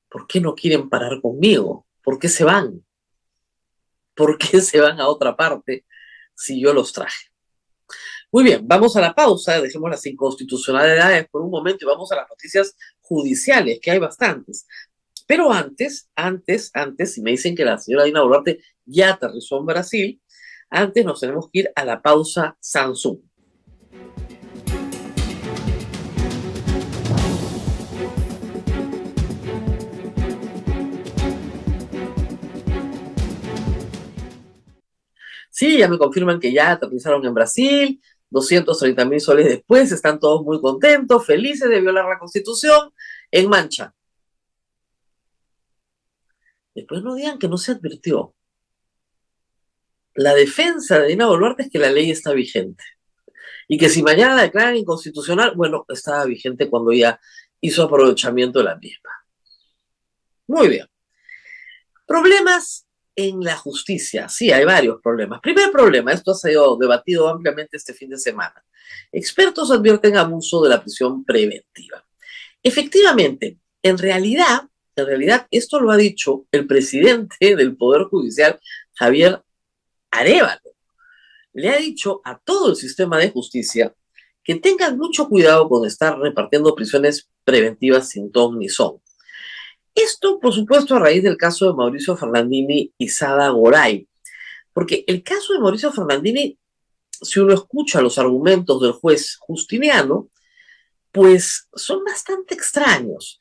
por 0.09 0.25
qué 0.25 0.41
no 0.41 0.55
quieren 0.55 0.89
parar 0.89 1.21
conmigo, 1.21 1.85
por 2.03 2.17
qué 2.17 2.29
se 2.29 2.43
van, 2.43 2.83
por 4.15 4.39
qué 4.39 4.59
se 4.59 4.81
van 4.81 4.99
a 4.99 5.07
otra 5.07 5.37
parte 5.37 5.85
si 6.33 6.59
yo 6.59 6.73
los 6.73 6.91
traje. 6.93 7.27
Muy 8.31 8.43
bien, 8.43 8.67
vamos 8.67 8.95
a 8.95 9.01
la 9.01 9.13
pausa, 9.13 9.61
dejemos 9.61 9.91
las 9.91 10.03
inconstitucionalidades 10.07 11.29
por 11.29 11.43
un 11.43 11.51
momento 11.51 11.85
y 11.85 11.87
vamos 11.87 12.11
a 12.11 12.15
las 12.15 12.29
noticias 12.29 12.75
judiciales, 13.01 13.79
que 13.79 13.91
hay 13.91 13.99
bastantes. 13.99 14.65
Pero 15.31 15.49
antes, 15.49 16.09
antes, 16.13 16.71
antes, 16.73 17.13
si 17.13 17.21
me 17.21 17.31
dicen 17.31 17.55
que 17.55 17.63
la 17.63 17.77
señora 17.77 18.03
Dina 18.03 18.21
Boluarte 18.21 18.59
ya 18.83 19.13
aterrizó 19.13 19.59
en 19.59 19.65
Brasil, 19.65 20.21
antes 20.69 21.05
nos 21.05 21.21
tenemos 21.21 21.49
que 21.49 21.59
ir 21.59 21.71
a 21.73 21.85
la 21.85 22.01
pausa 22.01 22.57
Samsung. 22.59 23.17
Sí, 35.49 35.77
ya 35.77 35.87
me 35.87 35.97
confirman 35.97 36.41
que 36.41 36.51
ya 36.51 36.71
aterrizaron 36.71 37.25
en 37.25 37.33
Brasil, 37.33 38.01
230 38.31 39.05
mil 39.05 39.21
soles 39.21 39.45
después, 39.45 39.93
están 39.93 40.19
todos 40.19 40.43
muy 40.43 40.59
contentos, 40.59 41.25
felices 41.25 41.69
de 41.69 41.79
violar 41.79 42.03
la 42.03 42.19
constitución 42.19 42.91
en 43.31 43.47
mancha. 43.47 43.95
Después 46.73 47.03
no 47.03 47.15
digan 47.15 47.37
que 47.37 47.47
no 47.47 47.57
se 47.57 47.73
advirtió. 47.73 48.33
La 50.13 50.33
defensa 50.33 50.99
de 50.99 51.07
Dina 51.07 51.27
Boluarte 51.27 51.63
es 51.63 51.69
que 51.69 51.79
la 51.79 51.91
ley 51.91 52.11
está 52.11 52.33
vigente. 52.33 52.83
Y 53.67 53.77
que 53.77 53.89
si 53.89 54.03
mañana 54.03 54.35
la 54.35 54.41
declaran 54.43 54.75
inconstitucional, 54.75 55.53
bueno, 55.55 55.85
estaba 55.87 56.25
vigente 56.25 56.69
cuando 56.69 56.91
ya 56.91 57.19
hizo 57.61 57.83
aprovechamiento 57.83 58.59
de 58.59 58.65
la 58.65 58.75
misma. 58.75 59.11
Muy 60.47 60.67
bien. 60.67 60.87
Problemas 62.05 62.85
en 63.15 63.41
la 63.41 63.55
justicia. 63.55 64.27
Sí, 64.27 64.51
hay 64.51 64.65
varios 64.65 64.99
problemas. 65.01 65.39
Primer 65.41 65.71
problema, 65.71 66.11
esto 66.11 66.31
ha 66.31 66.35
sido 66.35 66.77
debatido 66.77 67.29
ampliamente 67.29 67.77
este 67.77 67.93
fin 67.93 68.09
de 68.09 68.17
semana. 68.17 68.63
Expertos 69.11 69.71
advierten 69.71 70.17
abuso 70.17 70.61
de 70.63 70.69
la 70.69 70.81
prisión 70.81 71.23
preventiva. 71.23 72.05
Efectivamente, 72.63 73.57
en 73.81 73.97
realidad, 73.97 74.63
en 75.01 75.07
realidad 75.07 75.47
esto 75.51 75.79
lo 75.79 75.91
ha 75.91 75.97
dicho 75.97 76.45
el 76.51 76.67
presidente 76.67 77.35
del 77.55 77.75
Poder 77.75 78.03
Judicial, 78.03 78.59
Javier 78.93 79.41
Arevalo. 80.11 80.61
Le 81.53 81.69
ha 81.69 81.77
dicho 81.77 82.21
a 82.23 82.39
todo 82.39 82.69
el 82.69 82.75
sistema 82.75 83.17
de 83.17 83.31
justicia 83.31 83.93
que 84.43 84.55
tengan 84.55 84.97
mucho 84.97 85.27
cuidado 85.27 85.69
con 85.69 85.85
estar 85.85 86.17
repartiendo 86.17 86.73
prisiones 86.73 87.29
preventivas 87.43 88.09
sin 88.09 88.31
ton 88.31 88.57
ni 88.57 88.69
son. 88.69 89.01
Esto, 89.93 90.39
por 90.39 90.53
supuesto, 90.53 90.95
a 90.95 90.99
raíz 90.99 91.21
del 91.23 91.37
caso 91.37 91.67
de 91.67 91.73
Mauricio 91.73 92.15
Fernandini 92.15 92.93
y 92.97 93.09
Sada 93.09 93.49
Goray. 93.49 94.07
Porque 94.73 95.03
el 95.07 95.21
caso 95.21 95.53
de 95.53 95.59
Mauricio 95.59 95.91
Fernandini, 95.91 96.57
si 97.09 97.39
uno 97.39 97.53
escucha 97.53 98.01
los 98.01 98.17
argumentos 98.17 98.81
del 98.81 98.93
juez 98.93 99.35
Justiniano, 99.39 100.29
pues 101.11 101.67
son 101.75 102.03
bastante 102.05 102.53
extraños. 102.53 103.37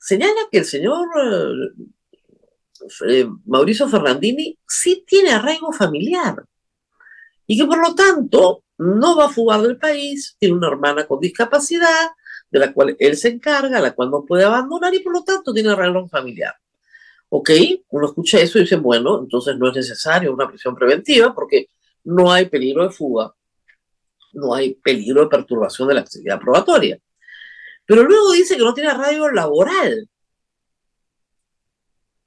Señala 0.00 0.48
que 0.50 0.58
el 0.58 0.64
señor 0.64 1.06
eh, 3.06 3.28
Mauricio 3.44 3.86
Fernandini 3.86 4.58
sí 4.66 5.04
tiene 5.06 5.30
arraigo 5.30 5.72
familiar 5.72 6.42
y 7.46 7.58
que 7.58 7.66
por 7.66 7.78
lo 7.78 7.94
tanto 7.94 8.64
no 8.78 9.16
va 9.16 9.26
a 9.26 9.30
fugar 9.30 9.60
del 9.60 9.76
país, 9.76 10.36
tiene 10.38 10.54
una 10.54 10.68
hermana 10.68 11.06
con 11.06 11.20
discapacidad, 11.20 12.08
de 12.50 12.58
la 12.58 12.72
cual 12.72 12.96
él 12.98 13.16
se 13.16 13.28
encarga, 13.28 13.80
la 13.80 13.92
cual 13.92 14.10
no 14.10 14.24
puede 14.24 14.44
abandonar 14.44 14.94
y 14.94 15.00
por 15.00 15.12
lo 15.12 15.22
tanto 15.22 15.52
tiene 15.52 15.70
arraigo 15.70 16.08
familiar. 16.08 16.54
Ok, 17.28 17.50
uno 17.90 18.06
escucha 18.06 18.40
eso 18.40 18.58
y 18.58 18.62
dice, 18.62 18.76
bueno, 18.76 19.20
entonces 19.20 19.56
no 19.56 19.68
es 19.68 19.76
necesario 19.76 20.32
una 20.32 20.48
prisión 20.48 20.74
preventiva 20.74 21.32
porque 21.34 21.68
no 22.04 22.32
hay 22.32 22.46
peligro 22.46 22.84
de 22.84 22.90
fuga, 22.90 23.32
no 24.32 24.54
hay 24.54 24.74
peligro 24.74 25.22
de 25.22 25.28
perturbación 25.28 25.88
de 25.88 25.94
la 25.94 26.00
actividad 26.00 26.40
probatoria. 26.40 26.98
Pero 27.90 28.04
luego 28.04 28.30
dice 28.30 28.56
que 28.56 28.62
no 28.62 28.72
tiene 28.72 28.90
arraigo 28.90 29.28
laboral. 29.32 30.08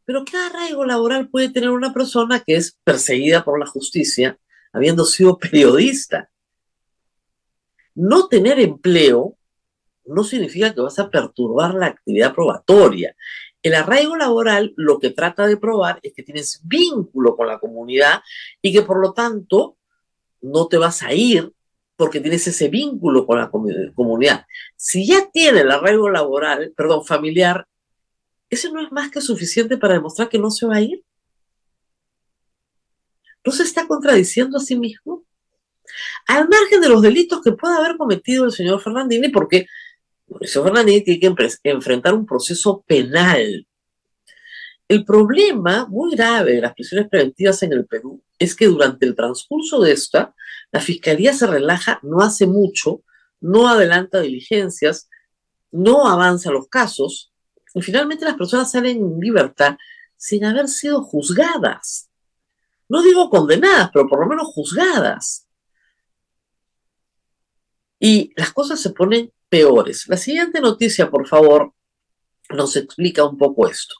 Pero 0.03 0.25
¿qué 0.25 0.35
arraigo 0.35 0.83
laboral 0.83 1.29
puede 1.29 1.51
tener 1.51 1.69
una 1.69 1.93
persona 1.93 2.41
que 2.41 2.57
es 2.57 2.77
perseguida 2.83 3.45
por 3.45 3.57
la 3.57 3.65
justicia 3.65 4.37
habiendo 4.73 5.05
sido 5.05 5.37
periodista? 5.39 6.29
No 7.95 8.27
tener 8.27 8.59
empleo 8.59 9.37
no 10.03 10.25
significa 10.25 10.73
que 10.73 10.81
vas 10.81 10.99
a 10.99 11.09
perturbar 11.09 11.75
la 11.75 11.85
actividad 11.85 12.35
probatoria. 12.35 13.15
El 13.61 13.75
arraigo 13.75 14.17
laboral 14.17 14.73
lo 14.75 14.99
que 14.99 15.11
trata 15.11 15.47
de 15.47 15.55
probar 15.55 15.97
es 16.03 16.11
que 16.13 16.23
tienes 16.23 16.59
vínculo 16.65 17.37
con 17.37 17.47
la 17.47 17.59
comunidad 17.59 18.21
y 18.61 18.73
que 18.73 18.81
por 18.81 18.99
lo 18.99 19.13
tanto 19.13 19.77
no 20.41 20.67
te 20.67 20.77
vas 20.77 21.03
a 21.03 21.13
ir 21.13 21.53
porque 22.03 22.19
tienes 22.19 22.45
ese 22.45 22.67
vínculo 22.67 23.25
con 23.25 23.37
la 23.37 23.49
comunidad. 23.49 24.45
Si 24.75 25.07
ya 25.07 25.29
tiene 25.31 25.61
el 25.61 25.71
arraigo 25.71 26.09
laboral, 26.09 26.73
perdón, 26.75 27.05
familiar, 27.05 27.65
¿eso 28.49 28.73
no 28.73 28.85
es 28.85 28.91
más 28.91 29.09
que 29.09 29.21
suficiente 29.21 29.77
para 29.77 29.93
demostrar 29.93 30.27
que 30.27 30.37
no 30.37 30.51
se 30.51 30.65
va 30.65 30.75
a 30.75 30.81
ir? 30.81 31.01
¿No 33.45 33.53
se 33.53 33.63
está 33.63 33.87
contradiciendo 33.87 34.57
a 34.57 34.59
sí 34.59 34.77
mismo? 34.77 35.23
Al 36.27 36.49
margen 36.49 36.81
de 36.81 36.89
los 36.89 37.01
delitos 37.01 37.41
que 37.41 37.53
pueda 37.53 37.77
haber 37.77 37.95
cometido 37.95 38.43
el 38.43 38.51
señor 38.51 38.81
Fernandini, 38.81 39.29
porque 39.29 39.67
Mauricio 40.27 40.61
Fernández 40.61 41.05
tiene 41.05 41.21
que 41.21 41.69
enfrentar 41.69 42.13
un 42.13 42.25
proceso 42.25 42.83
penal. 42.85 43.65
El 44.89 45.05
problema 45.05 45.85
muy 45.85 46.17
grave 46.17 46.55
de 46.55 46.61
las 46.61 46.73
prisiones 46.73 47.07
preventivas 47.07 47.63
en 47.63 47.71
el 47.71 47.85
Perú 47.85 48.21
es 48.37 48.53
que 48.53 48.67
durante 48.67 49.05
el 49.05 49.15
transcurso 49.15 49.79
de 49.79 49.93
esta, 49.93 50.35
la 50.73 50.79
fiscalía 50.79 51.33
se 51.33 51.45
relaja, 51.45 51.99
no 52.01 52.21
hace 52.21 52.47
mucho, 52.47 53.03
no 53.39 53.69
adelanta 53.69 54.19
diligencias, 54.19 55.07
no 55.71 56.07
avanza 56.07 56.49
los 56.49 56.67
casos 56.67 57.31
y 57.75 57.81
finalmente 57.83 58.25
las 58.25 58.35
personas 58.35 58.71
salen 58.71 58.97
en 58.97 59.19
libertad 59.19 59.77
sin 60.17 60.43
haber 60.45 60.67
sido 60.67 61.03
juzgadas. 61.03 62.09
No 62.89 63.03
digo 63.03 63.29
condenadas, 63.29 63.91
pero 63.93 64.07
por 64.07 64.19
lo 64.19 64.25
menos 64.25 64.47
juzgadas. 64.47 65.47
Y 67.99 68.33
las 68.35 68.51
cosas 68.51 68.81
se 68.81 68.89
ponen 68.89 69.31
peores. 69.49 70.07
La 70.07 70.17
siguiente 70.17 70.59
noticia, 70.59 71.09
por 71.09 71.27
favor, 71.27 71.71
nos 72.49 72.75
explica 72.75 73.23
un 73.23 73.37
poco 73.37 73.67
esto. 73.67 73.93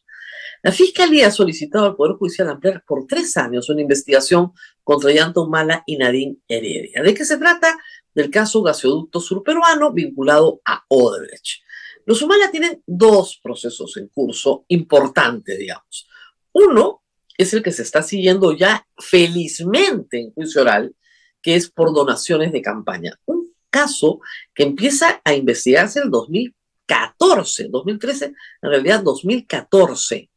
La 0.63 0.72
Fiscalía 0.72 1.27
ha 1.27 1.32
solicitado 1.32 1.86
al 1.86 1.98
Poder 1.98 2.15
Judicial 2.15 2.50
ampliar 2.50 2.86
por 2.88 3.05
tres 3.05 3.36
años 3.36 3.67
una 3.67 3.82
investigación 3.82 4.53
contra 4.82 5.12
Yanto 5.12 5.50
Mala 5.50 5.84
y 5.86 5.98
Nadine 5.98 6.38
Heredia. 6.48 7.03
¿De 7.03 7.13
qué 7.13 7.25
se 7.25 7.38
trata? 7.38 7.77
Del 8.15 8.29
caso 8.29 8.63
gasoducto 8.63 9.20
surperuano 9.20 9.91
vinculado 9.91 10.62
a 10.63 10.86
Odebrecht. 10.88 11.63
Los 12.05 12.22
Humala 12.22 12.50
tienen 12.50 12.82
dos 12.88 13.41
procesos 13.43 13.98
en 13.98 14.08
curso 14.08 14.63
importantes, 14.70 15.60
digamos. 15.60 16.08
Uno 16.53 17.03
es 17.38 17.53
el 17.53 17.62
que 17.62 17.74
se 17.74 17.82
está 17.82 18.01
siguiendo 18.01 18.53
ya 18.53 18.88
felizmente 18.98 20.22
en 20.22 20.32
juicio 20.32 20.62
oral, 20.62 20.96
que 21.41 21.55
es 21.55 21.70
por 21.70 21.93
donaciones 21.93 22.53
de 22.53 22.62
campaña. 22.62 23.20
Un 23.25 23.53
caso 23.70 24.22
que 24.53 24.63
empieza 24.63 25.22
a 25.25 25.34
investigarse 25.34 26.00
en 26.00 26.05
el 26.05 26.12
2014, 26.12 27.67
2013, 27.70 28.25
en 28.27 28.36
realidad 28.62 29.03
2014, 29.03 30.29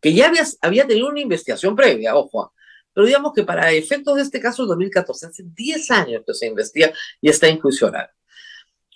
que 0.00 0.14
ya 0.14 0.32
había, 0.62 0.86
tenido 0.86 1.08
una 1.08 1.20
investigación 1.20 1.76
previa, 1.76 2.16
ojo, 2.16 2.52
pero 2.92 3.06
digamos 3.06 3.32
que 3.34 3.44
para 3.44 3.70
efectos 3.72 4.16
de 4.16 4.22
este 4.22 4.40
caso, 4.40 4.62
el 4.62 4.68
2014, 4.68 5.26
hace 5.26 5.44
10 5.46 5.90
años 5.90 6.22
que 6.26 6.34
se 6.34 6.46
investiga 6.46 6.92
y 7.20 7.28
está 7.28 7.46
oral. 7.82 8.10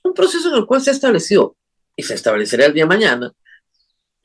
Un 0.02 0.14
proceso 0.14 0.49
en 0.49 0.56
el 0.56 0.66
cual 0.66 0.80
se 0.80 0.90
ha 0.90 0.92
establecido, 0.92 1.56
y 1.96 2.02
se 2.02 2.14
establecerá 2.14 2.66
el 2.66 2.75
día 2.75 2.84
de 2.84 2.88
mañana, 2.88 3.32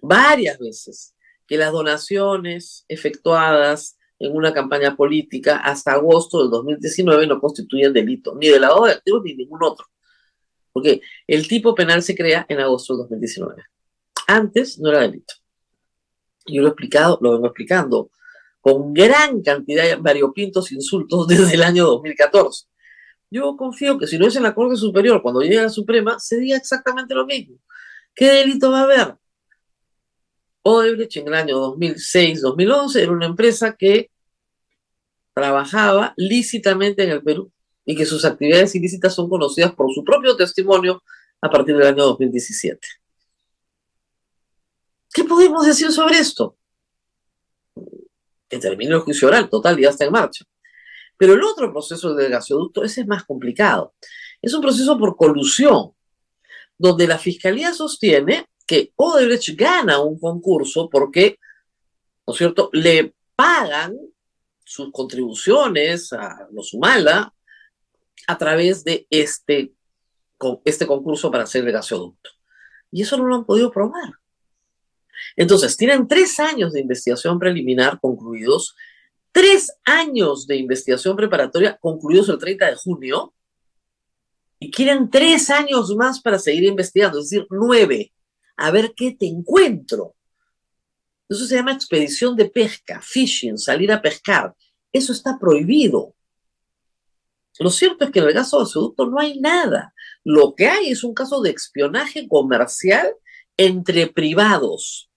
varias 0.01 0.57
veces, 0.57 1.15
que 1.45 1.57
las 1.57 1.71
donaciones 1.71 2.86
efectuadas 2.88 3.98
en 4.19 4.36
una 4.36 4.53
campaña 4.53 4.95
política 4.95 5.57
hasta 5.57 5.93
agosto 5.93 6.41
del 6.41 6.51
2019 6.51 7.27
no 7.27 7.39
constituyen 7.39 7.93
delito, 7.93 8.36
ni 8.36 8.48
de 8.48 8.59
lado 8.59 8.86
de 8.86 8.93
activos 8.93 9.21
ni 9.24 9.36
ningún 9.36 9.63
otro. 9.63 9.86
Porque 10.71 11.01
el 11.25 11.48
tipo 11.48 11.74
penal 11.74 12.03
se 12.03 12.15
crea 12.15 12.45
en 12.50 12.59
agosto 12.59 12.93
del 12.93 13.03
2019. 13.03 13.63
Antes 14.27 14.77
no 14.79 14.89
era 14.89 15.01
delito. 15.01 15.33
Yo 16.46 16.62
lo 16.62 16.67
he 16.67 16.72
explicado, 16.72 17.19
lo 17.22 17.34
vengo 17.34 17.48
explicando 17.48 18.10
con 18.62 18.93
gran 18.93 19.41
cantidad 19.41 19.84
de 19.84 19.96
variopintos 19.96 20.72
insultos 20.72 21.27
desde 21.27 21.55
el 21.55 21.63
año 21.63 21.86
2014. 21.86 22.65
Yo 23.31 23.55
confío 23.55 23.98
que 23.98 24.08
si 24.08 24.17
no 24.17 24.27
es 24.27 24.36
en 24.36 24.43
la 24.43 24.55
Corte 24.55 24.75
Superior, 24.75 25.22
cuando 25.22 25.41
llegue 25.41 25.60
a 25.60 25.63
la 25.63 25.69
Suprema, 25.69 26.19
se 26.19 26.38
diga 26.38 26.58
exactamente 26.58 27.13
lo 27.13 27.25
mismo. 27.25 27.58
¿Qué 28.15 28.31
delito 28.31 28.72
va 28.72 28.81
a 28.81 28.84
haber? 28.84 29.15
Odebrecht 30.63 31.17
en 31.17 31.27
el 31.27 31.34
año 31.36 31.75
2006-2011 31.77 32.96
era 33.00 33.12
una 33.12 33.27
empresa 33.27 33.75
que 33.77 34.10
trabajaba 35.34 36.13
lícitamente 36.17 37.03
en 37.03 37.12
el 37.12 37.24
Perú 37.24 37.51
y 37.86 37.96
que 37.96 38.05
sus 38.05 38.25
actividades 38.25 38.75
ilícitas 38.75 39.13
son 39.15 39.29
conocidas 39.29 39.74
por 39.74 39.93
su 39.93 40.03
propio 40.03 40.36
testimonio 40.36 41.01
a 41.41 41.50
partir 41.50 41.77
del 41.77 41.88
año 41.88 42.03
2017. 42.03 42.79
¿Qué 45.19 45.25
podemos 45.25 45.65
decir 45.65 45.91
sobre 45.91 46.17
esto? 46.17 46.55
Que 48.47 48.57
termine 48.57 48.93
el 48.93 49.01
juicio 49.01 49.27
oral, 49.27 49.49
total, 49.49 49.77
ya 49.77 49.89
está 49.89 50.05
en 50.05 50.13
marcha. 50.13 50.45
Pero 51.17 51.33
el 51.33 51.43
otro 51.43 51.69
proceso 51.73 52.15
del 52.15 52.31
gasoducto, 52.31 52.85
ese 52.85 53.01
es 53.01 53.07
más 53.07 53.25
complicado. 53.25 53.93
Es 54.41 54.53
un 54.53 54.61
proceso 54.61 54.97
por 54.97 55.17
colusión, 55.17 55.91
donde 56.77 57.05
la 57.05 57.17
fiscalía 57.17 57.73
sostiene 57.73 58.45
que 58.65 58.93
Odebrecht 58.95 59.59
gana 59.59 59.99
un 59.99 60.17
concurso 60.17 60.89
porque, 60.89 61.38
¿no 62.25 62.31
es 62.31 62.38
cierto?, 62.38 62.69
le 62.71 63.13
pagan 63.35 63.97
sus 64.63 64.89
contribuciones 64.89 66.13
a 66.13 66.47
los 66.53 66.73
Humala 66.73 67.33
a 68.25 68.38
través 68.38 68.85
de 68.85 69.05
este, 69.09 69.73
este 70.63 70.88
concurso 70.88 71.29
para 71.29 71.43
hacer 71.43 71.65
el 71.65 71.73
gasoducto. 71.73 72.29
Y 72.89 73.01
eso 73.01 73.17
no 73.17 73.25
lo 73.25 73.35
han 73.35 73.43
podido 73.43 73.69
probar. 73.69 74.18
Entonces, 75.35 75.77
tienen 75.77 76.07
tres 76.07 76.39
años 76.39 76.73
de 76.73 76.81
investigación 76.81 77.39
preliminar 77.39 77.99
concluidos 77.99 78.75
tres 79.31 79.71
años 79.85 80.47
de 80.47 80.57
investigación 80.57 81.15
preparatoria 81.15 81.77
concluidos 81.77 82.29
el 82.29 82.38
30 82.38 82.65
de 82.65 82.75
junio 82.75 83.33
y 84.59 84.71
quieren 84.71 85.09
tres 85.09 85.49
años 85.49 85.95
más 85.95 86.19
para 86.21 86.38
seguir 86.38 86.63
investigando, 86.63 87.19
es 87.19 87.29
decir, 87.29 87.47
nueve. 87.49 88.11
A 88.57 88.71
ver 88.71 88.93
qué 88.93 89.15
te 89.17 89.25
encuentro. 89.25 90.15
Eso 91.29 91.45
se 91.45 91.55
llama 91.55 91.71
expedición 91.71 92.35
de 92.35 92.49
pesca, 92.49 92.99
fishing, 93.01 93.57
salir 93.57 93.91
a 93.91 94.01
pescar. 94.01 94.53
Eso 94.91 95.13
está 95.13 95.38
prohibido. 95.39 96.13
Lo 97.59 97.69
cierto 97.69 98.05
es 98.05 98.11
que 98.11 98.19
en 98.19 98.27
el 98.27 98.33
caso 98.33 98.57
de 98.57 98.63
gasoducto 98.65 99.05
no 99.05 99.19
hay 99.19 99.39
nada. 99.39 99.93
Lo 100.25 100.55
que 100.55 100.67
hay 100.67 100.89
es 100.89 101.03
un 101.03 101.13
caso 101.13 101.41
de 101.41 101.51
espionaje 101.51 102.27
comercial 102.27 103.13
entre 103.55 104.07
privados. 104.07 105.08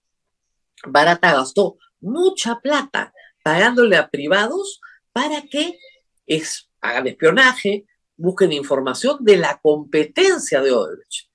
Barata 0.87 1.33
gastó 1.33 1.77
mucha 1.99 2.59
plata 2.59 3.13
pagándole 3.43 3.97
a 3.97 4.09
privados 4.09 4.81
para 5.11 5.41
que 5.41 5.77
hagan 6.81 7.07
espionaje, 7.07 7.85
busquen 8.15 8.51
información 8.51 9.17
de 9.21 9.37
la 9.37 9.59
competencia 9.61 10.61
de 10.61 10.71
Odebrecht. 10.71 11.29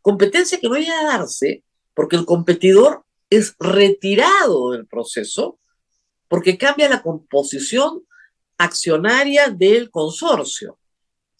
Competencia 0.00 0.58
que 0.58 0.68
no 0.68 0.76
iba 0.76 0.98
a 0.98 1.18
darse 1.18 1.64
porque 1.94 2.16
el 2.16 2.24
competidor 2.24 3.04
es 3.30 3.54
retirado 3.58 4.72
del 4.72 4.86
proceso 4.86 5.58
porque 6.28 6.58
cambia 6.58 6.88
la 6.88 7.02
composición 7.02 8.02
accionaria 8.58 9.50
del 9.50 9.90
consorcio. 9.90 10.78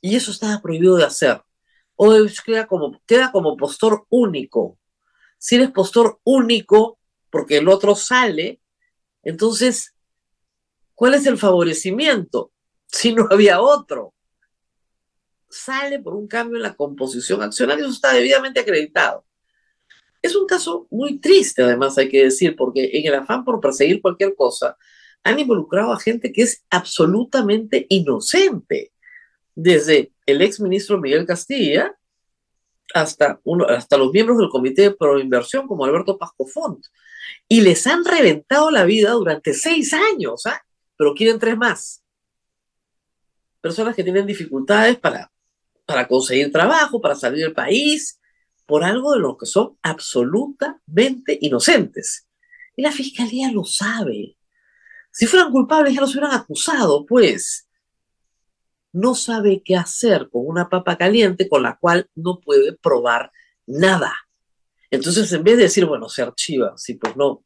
Y 0.01 0.17
eso 0.17 0.31
estaba 0.31 0.61
prohibido 0.61 0.97
de 0.97 1.05
hacer. 1.05 1.43
Odebrecht 1.97 2.45
queda 2.45 2.67
como, 2.67 3.01
queda 3.07 3.33
como 3.33 3.57
postor 3.57 4.07
único. 4.11 4.79
Si 5.39 5.57
eres 5.57 5.71
postor 5.71 6.21
único, 6.25 6.99
porque 7.35 7.57
el 7.57 7.67
otro 7.67 7.97
sale, 7.97 8.61
entonces, 9.25 9.93
¿cuál 10.95 11.14
es 11.14 11.26
el 11.26 11.37
favorecimiento? 11.37 12.53
Si 12.87 13.12
no 13.12 13.26
había 13.29 13.61
otro. 13.61 14.14
Sale 15.49 15.99
por 15.99 16.14
un 16.14 16.29
cambio 16.29 16.59
en 16.59 16.62
la 16.62 16.76
composición 16.76 17.43
accionaria, 17.43 17.83
eso 17.83 17.93
está 17.93 18.12
debidamente 18.12 18.61
acreditado. 18.61 19.26
Es 20.23 20.37
un 20.37 20.47
caso 20.47 20.87
muy 20.93 21.19
triste, 21.19 21.64
además, 21.64 21.99
hay 21.99 22.09
que 22.09 22.23
decir, 22.23 22.55
porque 22.55 22.88
en 22.93 23.09
el 23.09 23.17
afán 23.17 23.45
por 23.45 23.59
perseguir 23.59 24.00
cualquier 24.00 24.37
cosa, 24.37 24.76
han 25.25 25.41
involucrado 25.41 25.93
a 25.93 25.99
gente 25.99 26.33
que 26.33 26.43
es 26.43 26.64
absolutamente 26.71 27.85
inocente, 27.88 28.93
desde 29.57 30.12
el 30.25 30.41
ex 30.41 30.61
ministro 30.61 31.00
Miguel 31.00 31.26
Castilla 31.26 31.99
hasta, 32.95 33.41
uno, 33.45 33.67
hasta 33.67 33.99
los 33.99 34.13
miembros 34.13 34.39
del 34.39 34.49
Comité 34.49 34.83
de 34.83 34.91
Proinversión, 34.93 35.67
como 35.67 35.85
Alberto 35.85 36.17
Pasco 36.17 36.47
Font, 36.47 36.87
y 37.49 37.61
les 37.61 37.87
han 37.87 38.05
reventado 38.05 38.71
la 38.71 38.85
vida 38.85 39.11
durante 39.11 39.53
seis 39.53 39.93
años, 39.93 40.47
¿ah? 40.47 40.63
pero 40.97 41.13
quieren 41.13 41.41
tres 41.41 41.57
más. 41.57 42.03
Personas 43.61 43.97
que 43.97 44.05
tienen 44.05 44.27
dificultades 44.27 44.97
para, 44.97 45.31
para 45.85 46.07
conseguir 46.07 46.53
trabajo, 46.53 47.01
para 47.01 47.17
salir 47.17 47.43
del 47.43 47.53
país, 47.53 48.21
por 48.65 48.85
algo 48.85 49.13
de 49.13 49.21
lo 49.21 49.37
que 49.37 49.47
son 49.47 49.77
absolutamente 49.83 51.37
inocentes. 51.41 52.29
Y 52.77 52.83
la 52.83 52.93
fiscalía 52.93 53.51
lo 53.51 53.65
sabe. 53.65 54.37
Si 55.11 55.27
fueran 55.27 55.51
culpables 55.51 55.95
ya 55.95 56.01
los 56.01 56.13
hubieran 56.13 56.33
acusado, 56.33 57.05
pues. 57.05 57.63
No 58.95 59.15
sabe 59.17 59.63
qué 59.65 59.77
hacer 59.77 60.31
con 60.31 60.47
una 60.47 60.69
papa 60.69 60.97
caliente 60.97 61.49
con 61.49 61.63
la 61.63 61.77
cual 61.77 62.09
no 62.15 62.41
puede 62.41 62.73
probar 62.73 63.33
nada. 63.67 64.15
Entonces, 64.91 65.33
en 65.33 65.43
vez 65.43 65.57
de 65.57 65.65
decir, 65.65 65.85
bueno, 65.85 66.09
se 66.09 66.23
archiva, 66.23 66.75
sí, 66.77 66.95
pues 66.95 67.17
no, 67.17 67.45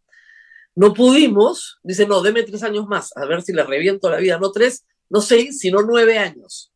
no 0.74 0.92
pudimos, 0.92 1.80
dice, 1.82 2.06
no, 2.06 2.20
deme 2.20 2.42
tres 2.42 2.62
años 2.62 2.86
más, 2.86 3.16
a 3.16 3.24
ver 3.24 3.40
si 3.40 3.54
le 3.54 3.64
reviento 3.64 4.10
la 4.10 4.18
vida, 4.18 4.38
no 4.38 4.52
tres, 4.52 4.84
no 5.08 5.22
seis, 5.22 5.58
sino 5.58 5.80
nueve 5.80 6.18
años. 6.18 6.70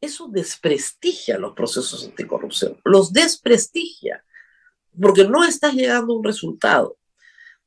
Eso 0.00 0.28
desprestigia 0.28 1.38
los 1.38 1.54
procesos 1.54 2.04
anticorrupción, 2.04 2.80
los 2.84 3.12
desprestigia, 3.12 4.24
porque 5.00 5.24
no 5.24 5.44
estás 5.44 5.74
llegando 5.74 6.12
a 6.12 6.16
un 6.18 6.24
resultado. 6.24 6.98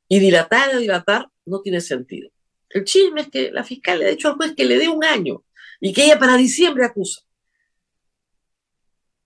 Y 0.07 0.19
dilatar 0.19 0.75
y 0.75 0.77
dilatar 0.77 1.29
no 1.45 1.61
tiene 1.61 1.81
sentido. 1.81 2.29
El 2.69 2.83
chisme 2.83 3.21
es 3.21 3.29
que 3.29 3.51
la 3.51 3.63
fiscal 3.63 3.99
le 3.99 4.07
ha 4.07 4.09
dicho 4.11 4.27
al 4.27 4.35
juez 4.35 4.53
que 4.55 4.65
le 4.65 4.77
dé 4.77 4.87
un 4.87 5.03
año 5.03 5.43
y 5.79 5.93
que 5.93 6.05
ella 6.05 6.19
para 6.19 6.37
diciembre 6.37 6.85
acusa. 6.85 7.21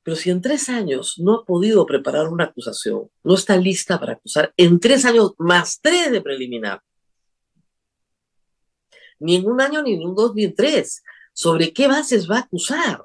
Pero 0.03 0.15
si 0.15 0.29
en 0.29 0.41
tres 0.41 0.69
años 0.69 1.15
no 1.19 1.35
ha 1.35 1.45
podido 1.45 1.85
preparar 1.85 2.27
una 2.27 2.45
acusación, 2.45 3.09
no 3.23 3.35
está 3.35 3.57
lista 3.57 3.99
para 3.99 4.13
acusar, 4.13 4.53
en 4.57 4.79
tres 4.79 5.05
años 5.05 5.33
más 5.37 5.79
tres 5.81 6.11
de 6.11 6.21
preliminar, 6.21 6.81
ni 9.19 9.35
en 9.35 9.45
un 9.45 9.61
año, 9.61 9.83
ni 9.83 9.93
en 9.93 10.03
un 10.03 10.15
dos, 10.15 10.33
ni 10.33 10.45
en 10.45 10.55
tres, 10.55 11.03
¿sobre 11.33 11.73
qué 11.73 11.87
bases 11.87 12.29
va 12.29 12.37
a 12.37 12.41
acusar? 12.41 13.03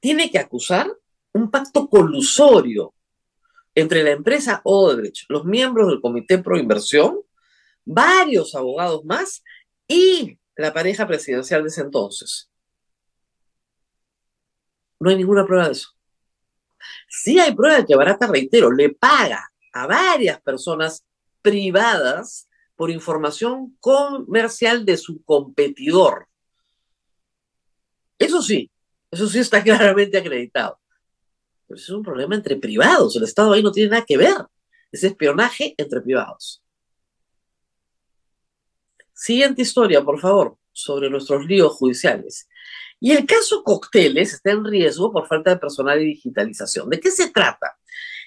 Tiene 0.00 0.30
que 0.30 0.38
acusar 0.38 0.90
un 1.34 1.50
pacto 1.50 1.88
colusorio 1.88 2.94
entre 3.74 4.02
la 4.02 4.10
empresa 4.10 4.60
Odebrecht, 4.64 5.30
los 5.30 5.44
miembros 5.44 5.88
del 5.88 6.00
Comité 6.00 6.38
Pro 6.38 6.58
Inversión, 6.58 7.20
varios 7.84 8.54
abogados 8.54 9.04
más 9.04 9.42
y 9.86 10.38
la 10.56 10.72
pareja 10.72 11.06
presidencial 11.06 11.62
de 11.62 11.68
ese 11.68 11.80
entonces. 11.82 12.50
No 15.00 15.10
hay 15.10 15.16
ninguna 15.16 15.46
prueba 15.46 15.66
de 15.66 15.72
eso. 15.72 15.90
Sí 17.08 17.38
hay 17.38 17.54
prueba 17.54 17.78
de 17.78 17.86
que 17.86 17.96
Barata, 17.96 18.26
reitero, 18.26 18.72
le 18.72 18.90
paga 18.90 19.52
a 19.72 19.86
varias 19.86 20.40
personas 20.40 21.04
privadas 21.40 22.48
por 22.76 22.90
información 22.90 23.76
comercial 23.80 24.84
de 24.84 24.96
su 24.96 25.22
competidor. 25.24 26.28
Eso 28.18 28.42
sí, 28.42 28.70
eso 29.10 29.26
sí 29.28 29.40
está 29.40 29.62
claramente 29.64 30.18
acreditado 30.18 30.82
es 31.74 31.90
un 31.90 32.02
problema 32.02 32.34
entre 32.34 32.56
privados. 32.56 33.16
El 33.16 33.24
Estado 33.24 33.52
ahí 33.52 33.62
no 33.62 33.72
tiene 33.72 33.90
nada 33.90 34.04
que 34.06 34.16
ver. 34.16 34.36
Es 34.90 35.04
espionaje 35.04 35.74
entre 35.76 36.00
privados. 36.00 36.61
Siguiente 39.22 39.62
historia, 39.62 40.02
por 40.02 40.18
favor, 40.18 40.56
sobre 40.72 41.08
nuestros 41.08 41.46
líos 41.46 41.74
judiciales. 41.74 42.48
Y 42.98 43.12
el 43.12 43.24
caso 43.24 43.62
Cocteles 43.62 44.32
está 44.32 44.50
en 44.50 44.64
riesgo 44.64 45.12
por 45.12 45.28
falta 45.28 45.50
de 45.50 45.58
personal 45.58 46.02
y 46.02 46.06
digitalización. 46.06 46.90
¿De 46.90 46.98
qué 46.98 47.12
se 47.12 47.30
trata? 47.30 47.78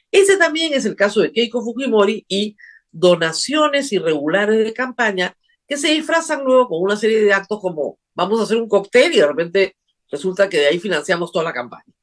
Ese 0.09 0.37
también 0.37 0.73
es 0.73 0.85
el 0.85 0.95
caso 0.95 1.19
de 1.19 1.33
Keiko 1.33 1.61
Fujimori 1.61 2.25
y 2.29 2.55
donaciones 2.91 3.91
irregulares 3.91 4.63
de 4.63 4.71
campaña 4.71 5.35
que 5.67 5.75
se 5.75 5.89
disfrazan 5.89 6.45
luego 6.45 6.69
con 6.69 6.81
una 6.81 6.95
serie 6.95 7.21
de 7.21 7.33
actos 7.33 7.59
como 7.59 7.99
vamos 8.13 8.39
a 8.39 8.43
hacer 8.43 8.55
un 8.55 8.69
cóctel 8.69 9.11
y 9.13 9.17
de 9.17 9.27
repente 9.27 9.75
resulta 10.09 10.47
que 10.47 10.59
de 10.59 10.67
ahí 10.67 10.79
financiamos 10.79 11.29
toda 11.33 11.43
la 11.43 11.51
campaña. 11.51 11.93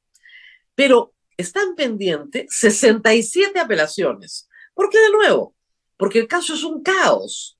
Pero 0.74 1.14
están 1.38 1.76
pendientes 1.76 2.44
67 2.50 3.58
apelaciones. 3.58 4.50
¿Por 4.74 4.90
qué 4.90 4.98
de 4.98 5.12
nuevo? 5.12 5.56
Porque 5.96 6.18
el 6.18 6.28
caso 6.28 6.52
es 6.52 6.62
un 6.62 6.82
caos. 6.82 7.58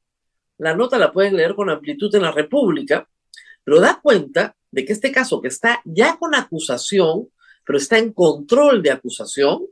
La 0.62 0.76
nota 0.76 0.96
la 0.96 1.10
pueden 1.10 1.36
leer 1.36 1.56
con 1.56 1.70
amplitud 1.70 2.14
en 2.14 2.22
la 2.22 2.30
República, 2.30 3.08
pero 3.64 3.80
da 3.80 3.98
cuenta 4.00 4.54
de 4.70 4.84
que 4.84 4.92
este 4.92 5.10
caso 5.10 5.42
que 5.42 5.48
está 5.48 5.82
ya 5.84 6.16
con 6.16 6.36
acusación, 6.36 7.28
pero 7.66 7.78
está 7.78 7.98
en 7.98 8.12
control 8.12 8.80
de 8.80 8.92
acusación, 8.92 9.66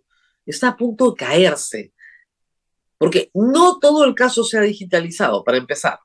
está 0.44 0.70
a 0.70 0.76
punto 0.76 1.12
de 1.12 1.16
caerse. 1.16 1.92
Porque 2.98 3.30
no 3.34 3.78
todo 3.78 4.04
el 4.04 4.16
caso 4.16 4.42
se 4.42 4.58
ha 4.58 4.62
digitalizado, 4.62 5.44
para 5.44 5.58
empezar. 5.58 6.00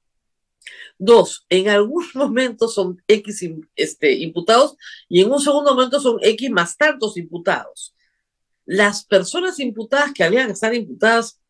Dos, 1.00 1.48
en 1.50 1.68
algunos 1.68 2.14
momentos 2.14 2.76
son 2.76 3.02
X 3.08 3.44
este, 3.76 4.14
imputados 4.14 4.78
y 5.10 5.22
en 5.22 5.32
un 5.32 5.42
segundo 5.42 5.74
momento 5.74 6.00
son 6.00 6.20
X 6.22 6.52
más 6.52 6.78
tantos 6.78 7.18
imputados. 7.18 7.96
Las 8.66 9.04
personas 9.04 9.60
imputadas 9.60 10.14
que 10.14 10.24
habían 10.24 10.52
estar 10.52 10.76
imputadas 10.76 11.42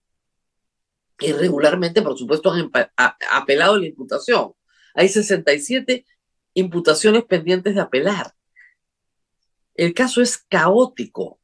irregularmente, 1.19 2.01
por 2.01 2.17
supuesto, 2.17 2.51
han 2.51 2.71
apelado 3.31 3.77
la 3.77 3.87
imputación. 3.87 4.53
Hay 4.93 5.09
67 5.09 6.05
imputaciones 6.53 7.23
pendientes 7.25 7.75
de 7.75 7.81
apelar. 7.81 8.33
El 9.73 9.93
caso 9.93 10.21
es 10.21 10.37
caótico 10.37 11.39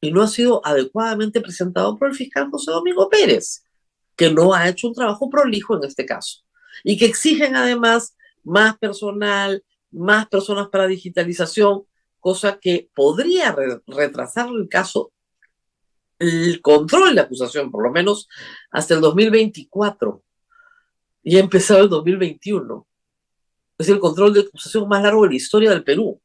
y 0.00 0.10
no 0.10 0.22
ha 0.22 0.28
sido 0.28 0.64
adecuadamente 0.64 1.40
presentado 1.40 1.98
por 1.98 2.08
el 2.08 2.14
fiscal 2.14 2.50
José 2.50 2.70
Domingo 2.70 3.08
Pérez, 3.08 3.64
que 4.16 4.30
no 4.30 4.54
ha 4.54 4.68
hecho 4.68 4.88
un 4.88 4.94
trabajo 4.94 5.28
prolijo 5.28 5.76
en 5.76 5.84
este 5.84 6.06
caso 6.06 6.40
y 6.82 6.96
que 6.96 7.06
exigen 7.06 7.56
además 7.56 8.16
más 8.42 8.78
personal, 8.78 9.64
más 9.90 10.28
personas 10.28 10.68
para 10.68 10.86
digitalización, 10.86 11.84
cosa 12.20 12.58
que 12.60 12.90
podría 12.94 13.54
retrasar 13.86 14.48
el 14.48 14.68
caso, 14.68 15.12
el 16.18 16.60
control 16.62 17.14
de 17.14 17.20
acusación, 17.20 17.70
por 17.70 17.82
lo 17.82 17.90
menos 17.90 18.28
hasta 18.70 18.94
el 18.94 19.00
2024. 19.00 20.22
Y 21.22 21.36
ha 21.36 21.40
empezado 21.40 21.82
el 21.82 21.88
2021. 21.88 22.86
Es 23.78 23.88
el 23.88 23.98
control 23.98 24.32
de 24.32 24.40
acusación 24.40 24.88
más 24.88 25.02
largo 25.02 25.24
de 25.24 25.30
la 25.30 25.34
historia 25.34 25.70
del 25.70 25.84
Perú. 25.84 26.20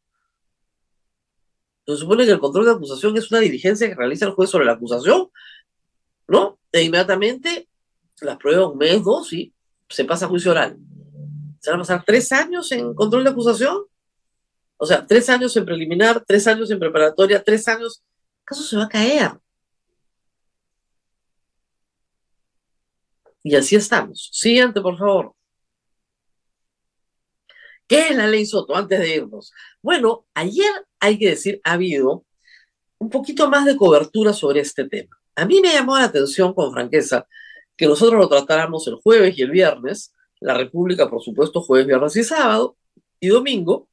Se 1.86 1.98
supone 1.98 2.26
que 2.26 2.32
el 2.32 2.40
control 2.40 2.66
de 2.66 2.72
acusación 2.72 3.18
es 3.18 3.30
una 3.32 3.42
diligencia 3.42 3.88
que 3.88 3.96
realiza 3.96 4.26
el 4.26 4.32
juez 4.32 4.50
sobre 4.50 4.66
la 4.66 4.74
acusación, 4.74 5.30
¿no? 6.28 6.60
E 6.72 6.84
inmediatamente 6.84 7.68
la 8.22 8.38
prueba 8.38 8.68
un 8.68 8.78
mes, 8.78 9.04
dos 9.04 9.34
y 9.34 9.54
se 9.90 10.06
pasa 10.06 10.26
a 10.26 10.30
juicio 10.30 10.52
oral. 10.52 10.78
¿Se 11.60 11.70
van 11.70 11.80
a 11.80 11.84
pasar 11.84 12.04
tres 12.06 12.32
años 12.32 12.72
en 12.72 12.94
control 12.94 13.24
de 13.24 13.32
acusación? 13.32 13.84
O 14.78 14.86
sea, 14.86 15.06
tres 15.06 15.30
años 15.30 15.56
en 15.58 15.66
preliminar, 15.66 16.24
tres 16.26 16.48
años 16.48 16.72
en 16.72 16.80
preparatoria, 16.80 17.44
tres 17.44 17.68
años. 17.68 18.04
¿El 18.50 18.58
se 18.58 18.78
va 18.78 18.84
a 18.86 18.90
caer? 18.90 19.32
Y 23.44 23.56
así 23.56 23.76
estamos. 23.76 24.30
Siguiente, 24.32 24.82
por 24.82 24.98
favor. 24.98 25.34
¿Qué 27.88 28.10
es 28.10 28.16
la 28.16 28.28
ley 28.28 28.46
Soto? 28.46 28.76
Antes 28.76 29.00
de 29.00 29.16
irnos. 29.16 29.52
Bueno, 29.82 30.26
ayer 30.34 30.72
hay 31.00 31.18
que 31.18 31.30
decir, 31.30 31.60
ha 31.64 31.74
habido 31.74 32.26
un 33.00 33.10
poquito 33.10 33.50
más 33.50 33.66
de 33.66 33.76
cobertura 33.76 34.32
sobre 34.32 34.62
este 34.62 34.88
tema. 34.88 35.18
A 35.36 35.46
mí 35.46 35.60
me 35.60 35.74
llamó 35.74 35.98
la 35.98 36.06
atención 36.06 36.54
con 36.54 36.72
franqueza 36.72 37.28
que 37.76 37.88
nosotros 37.88 38.20
lo 38.20 38.30
tratáramos 38.30 38.88
el 38.88 38.96
jueves 38.96 39.38
y 39.38 39.42
el 39.42 39.52
viernes, 39.52 40.14
la 40.40 40.54
República, 40.54 41.10
por 41.10 41.22
supuesto, 41.22 41.62
jueves, 41.62 41.88
viernes 41.88 42.16
y 42.16 42.24
sábado, 42.24 42.78
y 43.20 43.30
domingo, 43.30 43.90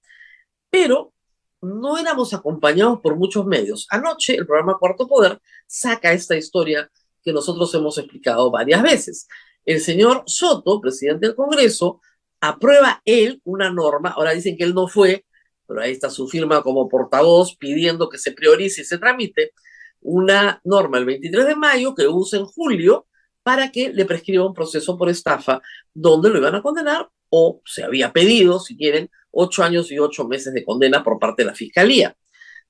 pero 0.71 1.13
no 1.61 1.99
éramos 1.99 2.35
acompañados 2.35 3.01
por 3.01 3.17
muchos 3.17 3.47
medios. 3.47 3.87
Anoche 3.91 4.35
el 4.35 4.47
programa 4.47 4.77
Cuarto 4.79 5.09
Poder 5.09 5.41
saca 5.67 6.13
esta 6.13 6.37
historia 6.37 6.91
que 7.29 7.33
nosotros 7.35 7.75
hemos 7.75 7.99
explicado 7.99 8.51
varias 8.51 8.83
veces. 8.83 9.29
El 9.67 9.81
señor 9.81 10.23
Soto, 10.25 10.81
presidente 10.81 11.27
del 11.27 11.37
Congreso, 11.37 12.01
aprueba 12.41 13.03
él 13.05 13.43
una 13.45 13.71
norma, 13.71 14.11
ahora 14.11 14.33
dicen 14.33 14.57
que 14.57 14.65
él 14.65 14.75
no 14.75 14.89
fue, 14.89 15.27
pero 15.67 15.83
ahí 15.83 15.93
está 15.93 16.09
su 16.09 16.27
firma 16.27 16.63
como 16.63 16.89
portavoz 16.89 17.55
pidiendo 17.57 18.09
que 18.09 18.17
se 18.17 18.33
priorice 18.33 18.81
y 18.81 18.85
se 18.87 18.97
tramite, 18.97 19.53
una 20.01 20.59
norma 20.65 20.97
el 20.97 21.05
23 21.05 21.49
de 21.49 21.55
mayo 21.55 21.95
que 21.95 22.09
usa 22.09 22.39
en 22.39 22.47
julio 22.47 23.07
para 23.43 23.71
que 23.71 23.93
le 23.93 24.07
prescriba 24.07 24.47
un 24.47 24.55
proceso 24.55 24.97
por 24.97 25.11
estafa 25.11 25.61
donde 25.93 26.31
lo 26.31 26.39
iban 26.39 26.55
a 26.55 26.63
condenar 26.63 27.11
o 27.29 27.61
se 27.67 27.85
había 27.85 28.11
pedido, 28.11 28.59
si 28.59 28.75
quieren, 28.75 29.11
ocho 29.31 29.63
años 29.63 29.91
y 29.91 29.99
ocho 29.99 30.27
meses 30.27 30.55
de 30.55 30.65
condena 30.65 31.05
por 31.05 31.19
parte 31.19 31.43
de 31.43 31.49
la 31.49 31.55
fiscalía. 31.55 32.17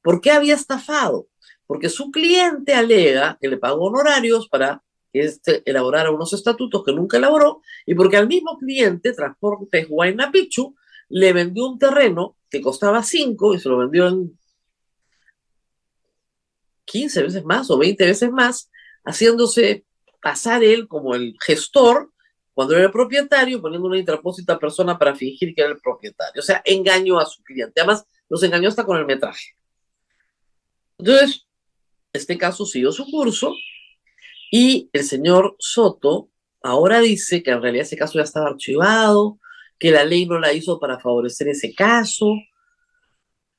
¿Por 0.02 0.20
qué 0.20 0.32
había 0.32 0.54
estafado? 0.54 1.28
Porque 1.68 1.88
su 1.88 2.10
cliente 2.10 2.74
alega 2.74 3.38
que 3.40 3.46
le 3.46 3.58
pagó 3.58 3.84
honorarios 3.84 4.48
para 4.48 4.82
que 5.12 5.20
este 5.20 5.62
elaborara 5.64 6.10
unos 6.10 6.32
estatutos 6.32 6.82
que 6.82 6.92
nunca 6.92 7.18
elaboró 7.18 7.62
y 7.86 7.94
porque 7.94 8.16
al 8.16 8.26
mismo 8.26 8.58
cliente, 8.58 9.12
Transportes 9.12 9.86
Huayna 9.88 10.32
Pichu, 10.32 10.74
le 11.10 11.32
vendió 11.32 11.66
un 11.66 11.78
terreno 11.78 12.36
que 12.50 12.60
costaba 12.62 13.02
cinco 13.02 13.54
y 13.54 13.60
se 13.60 13.68
lo 13.68 13.78
vendió 13.78 14.08
en 14.08 14.38
15 16.86 17.22
veces 17.22 17.44
más 17.44 17.70
o 17.70 17.78
20 17.78 18.04
veces 18.04 18.30
más, 18.30 18.70
haciéndose 19.04 19.84
pasar 20.22 20.64
él 20.64 20.88
como 20.88 21.14
el 21.14 21.36
gestor 21.38 22.10
cuando 22.54 22.74
era 22.74 22.86
el 22.86 22.90
propietario, 22.90 23.60
poniendo 23.60 23.86
una 23.86 23.98
intrapósita 23.98 24.58
persona 24.58 24.98
para 24.98 25.14
fingir 25.14 25.54
que 25.54 25.60
era 25.60 25.70
el 25.70 25.78
propietario. 25.78 26.40
O 26.40 26.44
sea, 26.44 26.60
engañó 26.64 27.20
a 27.20 27.26
su 27.26 27.42
cliente. 27.44 27.80
Además, 27.80 28.04
los 28.28 28.42
engañó 28.42 28.68
hasta 28.68 28.84
con 28.84 28.96
el 28.96 29.06
metraje. 29.06 29.54
Entonces, 30.98 31.46
este 32.12 32.38
caso 32.38 32.66
siguió 32.66 32.92
su 32.92 33.04
curso 33.06 33.54
y 34.50 34.88
el 34.92 35.04
señor 35.04 35.56
Soto 35.58 36.30
ahora 36.62 37.00
dice 37.00 37.42
que 37.42 37.50
en 37.50 37.62
realidad 37.62 37.86
ese 37.86 37.96
caso 37.96 38.18
ya 38.18 38.24
estaba 38.24 38.48
archivado, 38.48 39.38
que 39.78 39.90
la 39.90 40.04
ley 40.04 40.26
no 40.26 40.38
la 40.38 40.52
hizo 40.52 40.80
para 40.80 40.98
favorecer 40.98 41.48
ese 41.48 41.74
caso, 41.74 42.34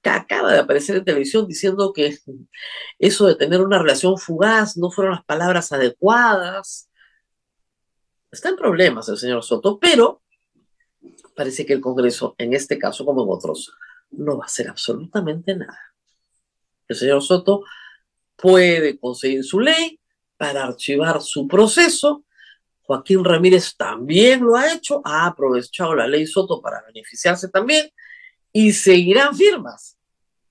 acaba 0.09 0.53
de 0.53 0.59
aparecer 0.59 0.97
en 0.97 1.05
televisión 1.05 1.47
diciendo 1.47 1.93
que 1.93 2.17
eso 2.99 3.27
de 3.27 3.35
tener 3.35 3.61
una 3.61 3.79
relación 3.79 4.17
fugaz 4.17 4.77
no 4.77 4.91
fueron 4.91 5.15
las 5.15 5.25
palabras 5.25 5.71
adecuadas. 5.71 6.89
Está 8.31 8.49
en 8.49 8.55
problemas 8.55 9.09
el 9.09 9.17
señor 9.17 9.43
Soto, 9.43 9.79
pero 9.79 10.21
parece 11.35 11.65
que 11.65 11.73
el 11.73 11.81
Congreso, 11.81 12.35
en 12.37 12.53
este 12.53 12.77
caso 12.77 13.05
como 13.05 13.23
en 13.23 13.29
otros, 13.29 13.73
no 14.11 14.37
va 14.37 14.43
a 14.43 14.47
hacer 14.47 14.67
absolutamente 14.69 15.55
nada. 15.55 15.79
El 16.87 16.95
señor 16.95 17.21
Soto 17.21 17.63
puede 18.41 18.99
conseguir 18.99 19.43
su 19.43 19.59
ley 19.59 19.99
para 20.37 20.63
archivar 20.63 21.21
su 21.21 21.47
proceso. 21.47 22.23
Joaquín 22.81 23.23
Ramírez 23.23 23.75
también 23.75 24.41
lo 24.41 24.55
ha 24.55 24.73
hecho, 24.73 25.01
ha 25.03 25.27
aprovechado 25.27 25.95
la 25.95 26.07
ley 26.07 26.25
Soto 26.25 26.61
para 26.61 26.81
beneficiarse 26.87 27.49
también 27.49 27.91
y 28.51 28.73
seguirán 28.73 29.35
firmas, 29.35 29.97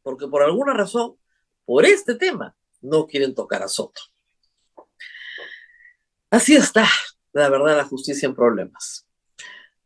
porque 0.02 0.28
por 0.28 0.42
alguna 0.42 0.72
razón, 0.72 1.16
por 1.64 1.84
este 1.84 2.14
tema, 2.14 2.54
no 2.80 3.06
quieren 3.06 3.34
tocar 3.34 3.62
a 3.62 3.68
Soto. 3.68 4.00
Así 6.30 6.54
está, 6.54 6.86
la 7.32 7.48
verdad, 7.48 7.76
la 7.76 7.84
justicia 7.84 8.26
en 8.26 8.34
problemas. 8.34 9.06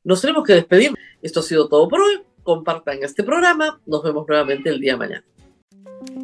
Nos 0.04 0.20
tenemos 0.20 0.44
que 0.44 0.54
despedir. 0.54 0.92
Esto 1.22 1.40
ha 1.40 1.42
sido 1.44 1.68
todo 1.68 1.88
por 1.88 2.00
hoy. 2.00 2.22
Compartan 2.42 3.02
este 3.02 3.22
programa. 3.22 3.80
Nos 3.86 4.02
vemos 4.02 4.26
nuevamente 4.26 4.70
el 4.70 4.80
día 4.80 4.92
de 4.92 4.98
mañana. 4.98 5.24